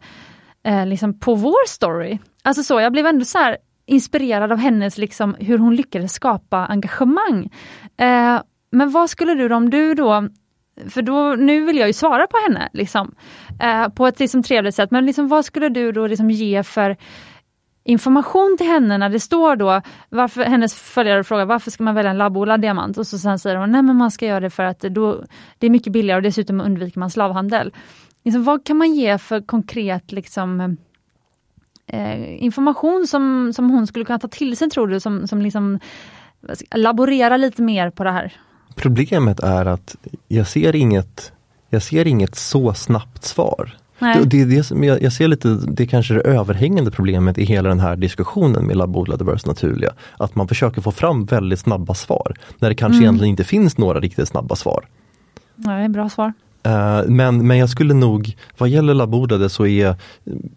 [0.67, 2.19] eh, liksom på vår story.
[2.43, 3.57] Alltså så, jag blev ändå så här
[3.87, 7.51] inspirerad av hennes, liksom, hur hon lyckades skapa engagemang.
[7.97, 8.41] Eh,
[8.71, 10.29] men vad skulle du om du då
[10.89, 13.15] för då, nu vill jag ju svara på henne liksom,
[13.61, 16.97] eh, på ett liksom trevligt sätt, men liksom, vad skulle du då liksom ge för
[17.85, 22.11] information till henne när det står då, varför, hennes följare frågar varför ska man välja
[22.11, 22.99] en labbodlad diamant?
[22.99, 25.25] Och så sen säger hon, nej men man ska göra det för att då,
[25.59, 27.73] det är mycket billigare och dessutom undviker man slavhandel.
[28.29, 30.77] Liksom, vad kan man ge för konkret liksom,
[31.87, 35.79] eh, information som, som hon skulle kunna ta till sig tror du, som, som liksom
[36.75, 38.33] laborerar lite mer på det här?
[38.75, 39.97] Problemet är att
[40.29, 41.33] jag ser inget,
[41.71, 43.77] jag ser inget så snabbt svar.
[43.99, 47.69] Det, det, det jag, jag, ser lite, det är kanske det överhängande problemet i hela
[47.69, 49.93] den här diskussionen med labbodlade versus naturliga.
[50.17, 53.05] Att man försöker få fram väldigt snabba svar, när det kanske mm.
[53.05, 54.89] egentligen inte finns några riktigt snabba svar.
[55.67, 56.33] Är bra svar.
[56.63, 59.95] Eh, men, men jag skulle nog, vad gäller labordade så är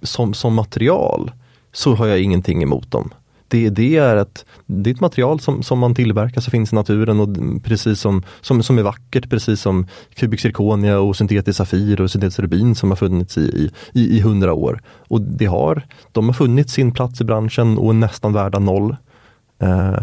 [0.02, 1.32] som, som material
[1.72, 3.14] så har jag ingenting emot dem.
[3.48, 6.76] Det, det, är, ett, det är ett material som, som man tillverkar som finns i
[6.76, 12.02] naturen och precis som, som, som är vackert, precis som kubik zirkonia och syntetisk safir
[12.02, 14.82] och syntetisk rubin som har funnits i, i, i hundra år.
[15.08, 18.96] Och det har, de har funnit sin plats i branschen och är nästan värda noll.
[19.62, 20.00] Eh,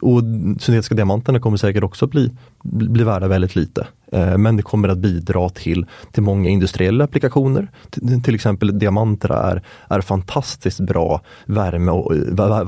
[0.00, 0.22] och
[0.60, 2.30] syntetiska diamanterna kommer säkert också bli,
[2.62, 3.86] bli värda väldigt lite.
[4.12, 7.70] Eh, men det kommer att bidra till, till många industriella applikationer.
[7.90, 12.12] Till, till exempel diamanter är, är fantastiskt bra värme och,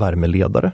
[0.01, 0.71] värmeledare.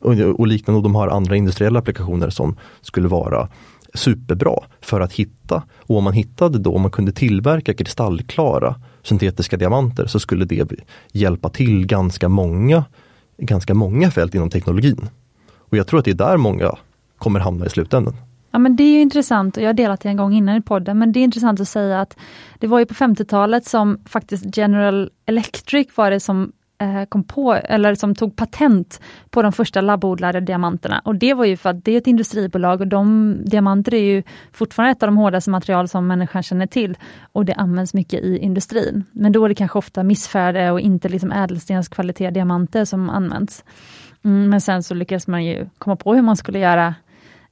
[0.00, 3.48] Och, och liknande, och de har andra industriella applikationer som skulle vara
[3.94, 5.62] superbra för att hitta.
[5.78, 10.72] Och om man hittade då, om man kunde tillverka kristallklara syntetiska diamanter så skulle det
[11.12, 12.84] hjälpa till ganska många
[13.38, 15.08] ganska många fält inom teknologin.
[15.58, 16.74] Och jag tror att det är där många
[17.18, 18.14] kommer hamna i slutändan.
[18.50, 20.98] Ja men det är intressant och jag har delat det en gång innan i podden,
[20.98, 22.16] men det är intressant att säga att
[22.58, 27.54] det var ju på 50-talet som faktiskt General Electric var det som Eh, kom på,
[27.54, 29.00] eller som tog patent
[29.30, 31.00] på de första labbodlade diamanterna.
[31.04, 34.22] Och det var ju för att det är ett industribolag och de diamanter är ju
[34.52, 36.98] fortfarande ett av de hårdaste material som människan känner till.
[37.32, 39.04] Och det används mycket i industrin.
[39.12, 43.64] Men då är det kanske ofta missfärgade och inte liksom ädelstenskvalitet diamanter som används.
[44.24, 46.94] Mm, men sen så lyckades man ju komma på hur man skulle göra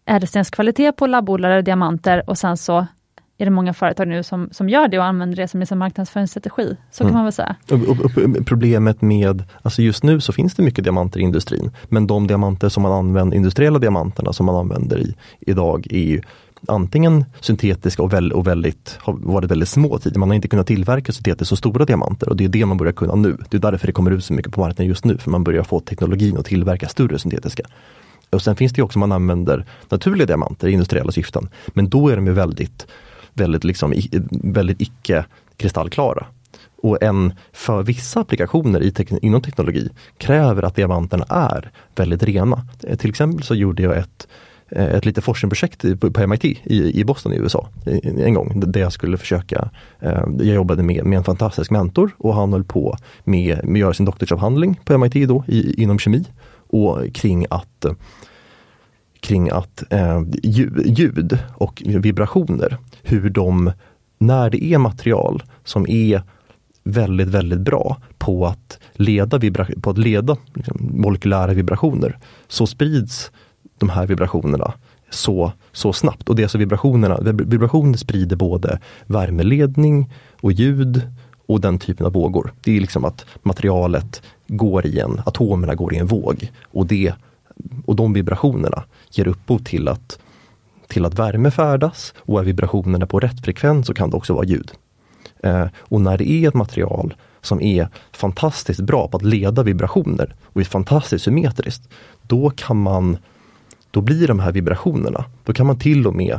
[0.05, 2.87] ädelstenskvalitet på labbodlade diamanter och sen så
[3.39, 6.77] är det många företag nu som, som gör det och använder det som en marknadsföringsstrategi.
[6.91, 7.11] Så mm.
[7.11, 7.57] kan man väl säga.
[7.71, 12.07] Och, och, problemet med, alltså just nu så finns det mycket diamanter i industrin, men
[12.07, 16.23] de diamanter som man använder, industriella diamanterna som man använder i, idag är ju
[16.69, 20.19] antingen syntetiska och, väl, och väldigt, har varit väldigt små tidigare.
[20.19, 22.93] Man har inte kunnat tillverka syntetiskt så stora diamanter och det är det man börjar
[22.93, 23.37] kunna nu.
[23.51, 25.63] Det är därför det kommer ut så mycket på marknaden just nu, för man börjar
[25.63, 27.63] få teknologin att tillverka större syntetiska.
[28.31, 31.49] Och sen finns det också man använder naturliga diamanter i industriella syften.
[31.67, 32.87] Men då är de ju väldigt,
[33.35, 33.95] väldigt, liksom,
[34.31, 35.25] väldigt icke
[35.57, 36.27] kristallklara.
[36.85, 42.67] Och en för vissa applikationer i tek inom teknologi kräver att diamanterna är väldigt rena.
[42.99, 44.29] Till exempel så gjorde jag ett
[44.69, 47.69] eh, ett litet forskningsprojekt på MIT i, i Boston i USA
[48.03, 49.71] en gång där jag skulle försöka,
[50.01, 53.81] eh, jag jobbade med, med en fantastisk mentor och han höll på med, med att
[53.81, 56.25] göra sin doktorsavhandling på MIT då i, inom kemi
[56.69, 57.93] och kring att eh,
[59.25, 63.73] kring att eh, ljud och vibrationer, hur de,
[64.19, 66.23] när det är material som är
[66.85, 72.19] väldigt, väldigt bra på att leda, vibra på att leda liksom, molekylära vibrationer,
[72.49, 73.31] så sprids
[73.79, 74.73] de här vibrationerna
[75.11, 76.29] så, så snabbt.
[76.29, 81.03] Och det är alltså vibrationerna, vibrationer sprider både värmeledning och ljud
[81.47, 82.53] och den typen av vågor.
[82.65, 87.15] Det är liksom att materialet går i en, atomerna går i en våg och, det,
[87.87, 90.19] och de vibrationerna ger upphov till att,
[90.89, 94.45] till att värme färdas och är vibrationerna på rätt frekvens så kan det också vara
[94.45, 94.73] ljud.
[95.43, 100.35] Eh, och när det är ett material som är fantastiskt bra på att leda vibrationer
[100.45, 101.89] och är fantastiskt symmetriskt,
[102.23, 103.17] då kan man
[103.91, 106.39] då blir de här vibrationerna, då kan man till och med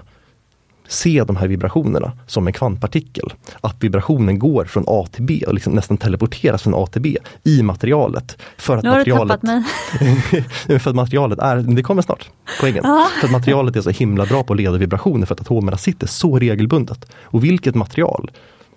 [0.88, 3.33] se de här vibrationerna som en kvantpartikel.
[3.61, 7.17] Att vibrationen går från A till B och liksom nästan teleporteras från A till B
[7.43, 8.38] i materialet.
[8.57, 9.65] För att nu har materialet, du tappat
[10.67, 10.79] mig.
[10.79, 12.29] för att materialet är, det kommer snart,
[12.61, 12.86] poängen.
[12.86, 13.07] Ah.
[13.19, 16.07] För att materialet är så himla bra på att leda vibrationer för att atomerna sitter
[16.07, 17.05] så regelbundet.
[17.21, 18.31] Och vilket material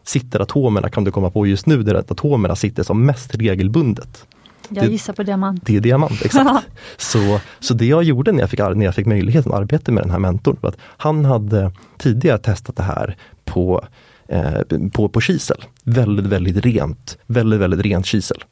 [0.05, 4.27] sitter atomerna, kan du komma på just nu, där atomerna sitter som mest regelbundet?
[4.69, 5.67] Jag det, gissar på diamant.
[5.67, 6.67] Det är diamant, exakt.
[6.97, 10.03] så, så det jag gjorde när jag, fick, när jag fick möjligheten att arbeta med
[10.03, 13.85] den här mentorn, var att han hade tidigare testat det här på,
[14.29, 14.61] eh,
[14.93, 15.65] på, på kisel.
[15.85, 18.45] Väldigt, väldigt rent, väldigt, väldigt rent kisel.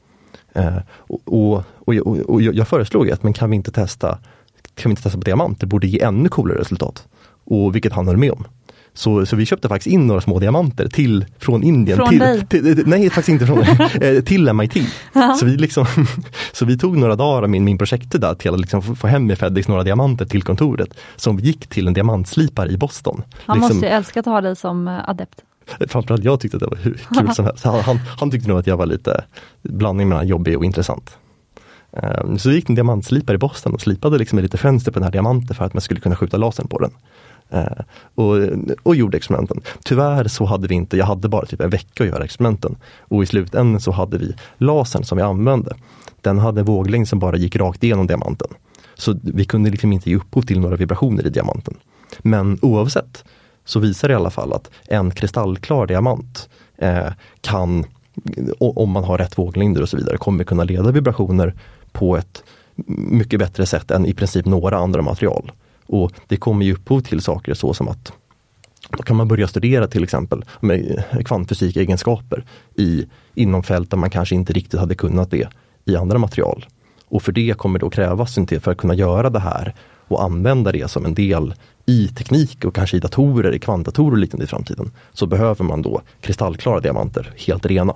[0.52, 4.18] Eh, och, och, och, och, jag föreslog att men kan vi inte testa
[4.74, 5.60] kan vi inte testa på diamant?
[5.60, 7.08] Det borde ge ännu coolare resultat.
[7.44, 8.44] Och vilket han höll med om.
[8.96, 11.96] Så, så vi köpte faktiskt in några små diamanter till, från Indien.
[11.96, 12.46] Från till, dig?
[12.46, 13.58] Till, nej, faktiskt inte från
[14.02, 14.76] eh, till MIT.
[15.38, 15.86] så, vi liksom,
[16.52, 19.26] så vi tog några dagar av min, min projekttid där till att liksom få hem
[19.26, 20.94] med Fedex några diamanter till kontoret.
[21.16, 23.22] Som gick till en diamantslipare i Boston.
[23.46, 25.42] Han liksom, måste ju älska att ha dig som eh, adept.
[25.88, 27.64] Framförallt jag tyckte att det var hur kul som helst.
[27.64, 29.24] Han, han tyckte nog att jag var lite
[29.62, 31.16] blandning mellan jobbig och intressant.
[31.90, 35.04] Um, så vi gick en diamantslipare i Boston och slipade liksom lite fönster på den
[35.04, 36.90] här diamanten för att man skulle kunna skjuta lasern på den.
[37.50, 37.82] Eh,
[38.14, 38.36] och,
[38.82, 39.60] och gjorde experimenten.
[39.84, 42.76] Tyvärr så hade vi inte, jag hade bara typ en vecka att göra experimenten.
[43.00, 45.76] Och i slutändan så hade vi lasern som vi använde.
[46.20, 48.48] Den hade en våglängd som bara gick rakt igenom diamanten.
[48.94, 51.74] Så vi kunde liksom inte ge upphov till några vibrationer i diamanten.
[52.18, 53.24] Men oavsett
[53.64, 57.08] så visar det i alla fall att en kristallklar diamant eh,
[57.40, 57.84] kan,
[58.58, 61.54] om man har rätt våglängder och så vidare, kommer kunna leda vibrationer
[61.92, 62.44] på ett
[62.86, 65.52] mycket bättre sätt än i princip några andra material.
[65.86, 68.12] Och det kommer ju upphov till saker så som att
[68.90, 74.34] då kan man börja studera till exempel med kvantfysikegenskaper i, inom fält där man kanske
[74.34, 75.48] inte riktigt hade kunnat det
[75.84, 76.66] i andra material.
[77.08, 79.74] Och för det kommer då krävas syntet för att kunna göra det här
[80.08, 81.54] och använda det som en del
[81.86, 84.90] i teknik och kanske i datorer, i kvantdatorer och liknande i framtiden.
[85.12, 87.94] Så behöver man då kristallklara diamanter, helt rena.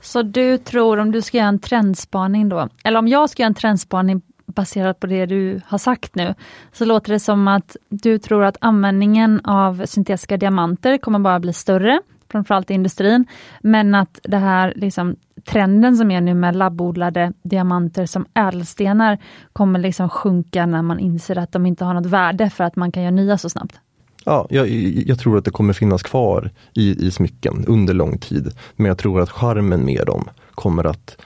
[0.00, 3.48] Så du tror om du ska göra en trendspaning då, eller om jag ska göra
[3.48, 6.34] en trendspaning baserat på det du har sagt nu,
[6.72, 11.52] så låter det som att du tror att användningen av syntetiska diamanter kommer bara bli
[11.52, 12.00] större,
[12.32, 13.26] framförallt i industrin,
[13.62, 19.18] men att det här liksom, trenden som är nu med labbodlade diamanter som ädelstenar
[19.52, 22.92] kommer liksom sjunka när man inser att de inte har något värde för att man
[22.92, 23.80] kan göra nya så snabbt.
[24.24, 24.68] Ja, jag,
[25.06, 28.50] jag, tror att det kommer finnas kvar i, i smycken under lång tid.
[28.76, 30.24] Men jag tror att charmen med dem
[30.54, 31.16] kommer att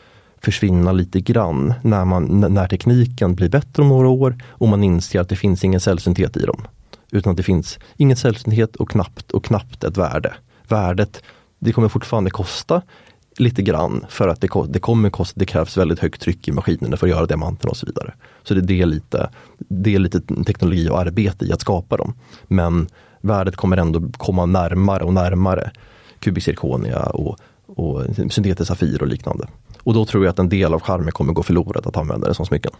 [0.40, 5.20] försvinna lite grann när, man, när tekniken blir bättre om några år och man inser
[5.20, 6.64] att det finns ingen sällsynthet i dem.
[7.10, 10.34] Utan att det finns ingen sällsynthet och knappt och knappt ett värde.
[10.68, 11.22] Värdet,
[11.58, 12.82] det kommer fortfarande kosta
[13.38, 16.96] lite grann för att det, det kommer kosta, det krävs väldigt högt tryck i maskinerna
[16.96, 18.14] för att göra diamanterna och så vidare.
[18.42, 22.14] Så det är lite, det är lite teknologi och arbete i att skapa dem.
[22.48, 22.88] Men
[23.20, 25.70] värdet kommer ändå komma närmare och närmare
[26.18, 29.46] kubikzirkonia och, och syntetisk safir och liknande.
[29.86, 32.34] Och då tror jag att en del av charmen kommer gå förlorad att använda det
[32.34, 32.72] som smycken.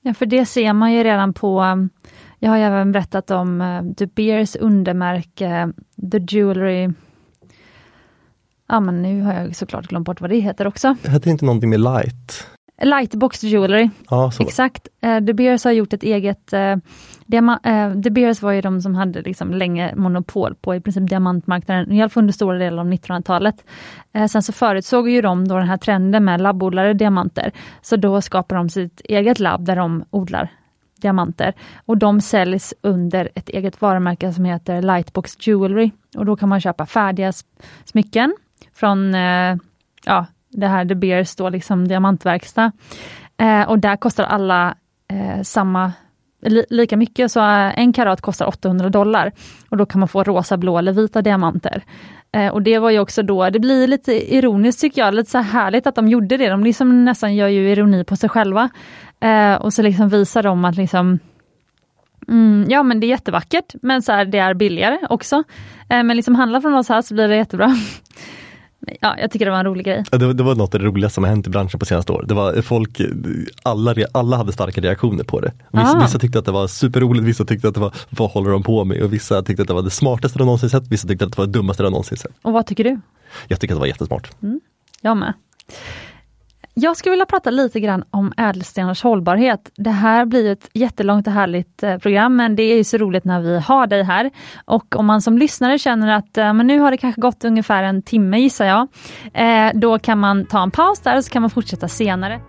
[0.00, 1.90] Ja, för det ser man ju redan på, um,
[2.38, 5.72] jag har ju även berättat om uh, De Beers undermärke
[6.12, 6.92] The Jewelry
[8.68, 10.96] Ja men nu har jag såklart glömt bort vad det heter också.
[11.02, 12.46] Det hette inte någonting med light?
[12.82, 13.90] Lightbox Jewelry.
[14.10, 14.30] Ja.
[14.40, 14.88] Exakt.
[15.04, 16.54] Uh, De Beers har gjort ett eget
[17.26, 21.08] Diama uh, De Beers var ju de som hade liksom länge monopol på i princip
[21.08, 23.64] diamantmarknaden, i alla fall under stora delar av 1900-talet.
[24.16, 27.52] Uh, sen så förutsåg ju de då den här trenden med labbodlade diamanter,
[27.82, 30.48] så då skapade de sitt eget labb där de odlar
[31.00, 31.52] diamanter.
[31.86, 35.90] Och de säljs under ett eget varumärke som heter Lightbox Jewelry.
[36.16, 37.32] Och då kan man köpa färdiga
[37.84, 38.36] smycken
[38.74, 39.56] från uh,
[40.04, 42.72] ja, det här De Beers då liksom diamantverkstad.
[43.36, 44.74] Eh, och där kostar alla
[45.10, 45.92] eh, samma
[46.42, 49.32] li lika mycket, så eh, en karat kostar 800 dollar.
[49.68, 51.84] Och då kan man få rosa, blå eller vita diamanter.
[52.32, 55.38] Eh, och det var ju också då, det blir lite ironiskt tycker jag, lite så
[55.38, 56.48] härligt att de gjorde det.
[56.48, 58.70] De liksom nästan gör ju ironi på sig själva.
[59.20, 61.18] Eh, och så liksom visar de att liksom
[62.28, 65.44] Mm, ja men det är jättevackert, men så här, det är billigare också.
[65.88, 67.66] Eh, men liksom handla från oss här så blir det jättebra.
[69.00, 70.04] Ja, jag tycker det var en rolig grej.
[70.10, 72.24] Det, det var något av det roligaste som har hänt i branschen på senaste år.
[72.28, 73.00] Det var folk,
[73.62, 75.52] alla, alla hade starka reaktioner på det.
[75.72, 78.62] Vissa, vissa tyckte att det var superroligt, vissa tyckte att det var, vad håller de
[78.62, 79.02] på med?
[79.02, 81.38] Och vissa tyckte att det var det smartaste de någonsin sett, vissa tyckte att det
[81.38, 82.32] var det dummaste de någonsin sett.
[82.42, 83.00] Och vad tycker du?
[83.48, 84.30] Jag tycker att det var jättesmart.
[84.42, 84.60] Mm,
[85.00, 85.32] jag med.
[86.76, 89.70] Jag skulle vilja prata lite grann om ädelstenars hållbarhet.
[89.76, 93.24] Det här blir ett jättelångt och härligt eh, program, men det är ju så roligt
[93.24, 94.30] när vi har dig här.
[94.64, 97.82] Och om man som lyssnare känner att eh, men nu har det kanske gått ungefär
[97.82, 98.88] en timme gissar jag,
[99.34, 102.40] eh, då kan man ta en paus där och så kan man fortsätta senare.